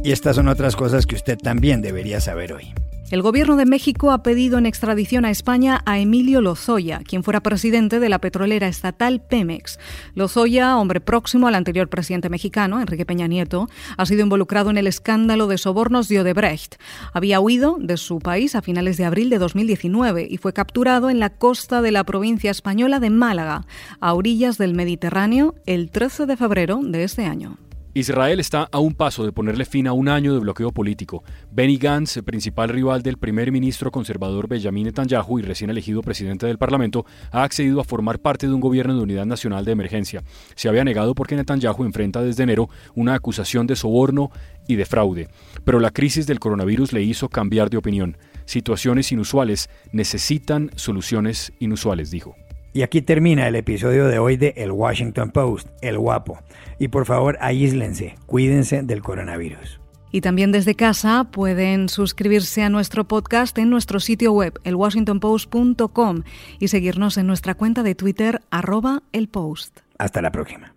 Y 0.04 0.12
estas 0.12 0.36
son 0.36 0.50
otras 0.50 0.76
cosas 0.76 1.06
que 1.06 1.16
usted 1.16 1.38
también 1.38 1.82
debería 1.82 2.20
saber 2.20 2.52
hoy. 2.52 2.74
El 3.12 3.24
gobierno 3.24 3.56
de 3.56 3.66
México 3.66 4.12
ha 4.12 4.22
pedido 4.22 4.60
en 4.60 4.68
extradición 4.68 5.26
a 5.26 5.32
España 5.32 5.82
a 5.88 5.98
Emilio 5.98 6.42
Lozoya, 6.42 7.00
quien 7.00 7.24
fuera 7.24 7.42
presidente 7.42 8.00
de 8.00 8.08
la 8.08 8.20
petrolera 8.20 8.68
estatal 8.68 9.20
Pemex. 9.20 9.80
Lozoya, 10.14 10.78
hombre 10.78 11.02
próximo 11.02 11.48
al 11.48 11.56
anterior 11.56 11.90
presidente 11.90 12.30
mexicano, 12.30 12.80
Enrique 12.80 13.08
Peña 13.08 13.26
Nieto, 13.26 13.68
ha 13.98 14.06
sido 14.06 14.22
involucrado 14.22 14.70
en 14.70 14.78
el 14.78 14.86
escándalo 14.86 15.48
de 15.48 15.58
sobornos 15.58 16.08
de 16.08 16.20
Odebrecht. 16.20 16.76
Había 17.12 17.40
huido 17.40 17.78
de 17.80 17.98
su 17.98 18.20
país 18.20 18.54
a 18.54 18.62
finales 18.62 18.98
de 18.98 19.06
abril 19.06 19.32
de 19.32 19.40
2019 19.40 20.28
y 20.30 20.38
fue 20.38 20.54
capturado 20.54 21.10
en 21.10 21.20
la 21.20 21.32
costa 21.32 21.82
de 21.82 21.90
la 21.90 22.04
provincia 22.04 22.52
española 22.52 23.00
de 23.00 23.10
Málaga, 23.10 23.66
a 24.00 24.14
orillas 24.14 24.60
del 24.60 24.76
Mediterráneo, 24.76 25.56
el 25.66 25.90
13 25.90 26.28
de 26.28 26.38
febrero 26.38 26.80
de 26.84 27.06
este 27.06 27.26
año. 27.26 27.58
Israel 27.96 28.40
está 28.40 28.70
a 28.72 28.78
un 28.78 28.94
paso 28.94 29.26
de 29.26 29.32
ponerle 29.32 29.66
fin 29.66 29.88
a 29.88 29.94
un 29.94 30.10
año 30.10 30.32
de 30.32 30.40
bloqueo 30.40 30.72
político. 30.72 31.24
Benny 31.52 31.78
Gantz, 31.78 32.22
principal 32.24 32.70
rival 32.70 33.02
del 33.02 33.18
primer 33.18 33.52
ministro 33.52 33.90
conservador 33.90 34.48
Benjamin 34.48 34.86
Netanyahu 34.86 35.40
y 35.40 35.42
recién 35.42 35.72
elegido 35.72 36.04
presidente 36.04 36.46
del 36.46 36.60
Parlamento, 36.60 37.08
ha 37.32 37.42
accedido 37.42 37.82
a 37.82 37.84
formar 37.84 38.20
parte 38.20 38.46
de 38.46 38.54
un 38.54 38.62
gobierno 38.62 38.96
de 38.96 39.02
unidad 39.02 39.26
nacional 39.26 39.66
de 39.66 39.72
emergencia. 39.72 40.24
Se 40.54 40.70
había 40.70 40.84
negado 40.84 41.16
porque 41.16 41.36
Netanyahu 41.36 41.84
enfrenta 41.84 42.22
desde 42.22 42.44
enero 42.44 42.70
una 42.94 43.16
acusación 43.16 43.66
de 43.66 43.76
soborno 43.76 44.30
y 44.68 44.76
de 44.76 44.86
fraude. 44.86 45.28
Pero 45.64 45.80
la 45.80 45.90
crisis 45.90 46.28
del 46.28 46.40
coronavirus 46.40 46.94
le 46.94 47.02
hizo 47.02 47.28
cambiar 47.28 47.72
de 47.72 47.78
opinión. 47.78 48.18
Situaciones 48.46 49.12
inusuales 49.12 49.68
necesitan 49.92 50.70
soluciones 50.76 51.54
inusuales, 51.60 52.12
dijo. 52.12 52.36
Y 52.74 52.84
aquí 52.84 53.02
termina 53.02 53.48
el 53.48 53.56
episodio 53.56 54.08
de 54.08 54.20
hoy 54.20 54.38
de 54.38 54.54
El 54.58 54.72
Washington 54.72 55.32
Post, 55.32 55.68
El 55.82 55.98
Guapo. 55.98 56.40
Y 56.78 56.90
por 56.90 57.06
favor, 57.06 57.38
aíslense, 57.42 58.16
cuídense 58.26 58.84
del 58.84 59.02
coronavirus. 59.02 59.80
Y 60.12 60.22
también 60.22 60.52
desde 60.52 60.76
casa 60.76 61.26
pueden 61.32 61.88
suscribirse 61.90 62.64
a 62.64 62.70
nuestro 62.70 63.08
podcast 63.08 63.58
en 63.58 63.70
nuestro 63.70 64.00
sitio 64.00 64.34
web, 64.34 64.60
elwashingtonpost.com, 64.64 66.24
y 66.60 66.68
seguirnos 66.68 67.18
en 67.18 67.28
nuestra 67.28 67.54
cuenta 67.54 67.84
de 67.84 67.96
Twitter, 67.96 68.42
arroba 68.50 69.04
el 69.12 69.28
post. 69.28 69.82
Hasta 69.98 70.22
la 70.22 70.32
próxima. 70.32 70.74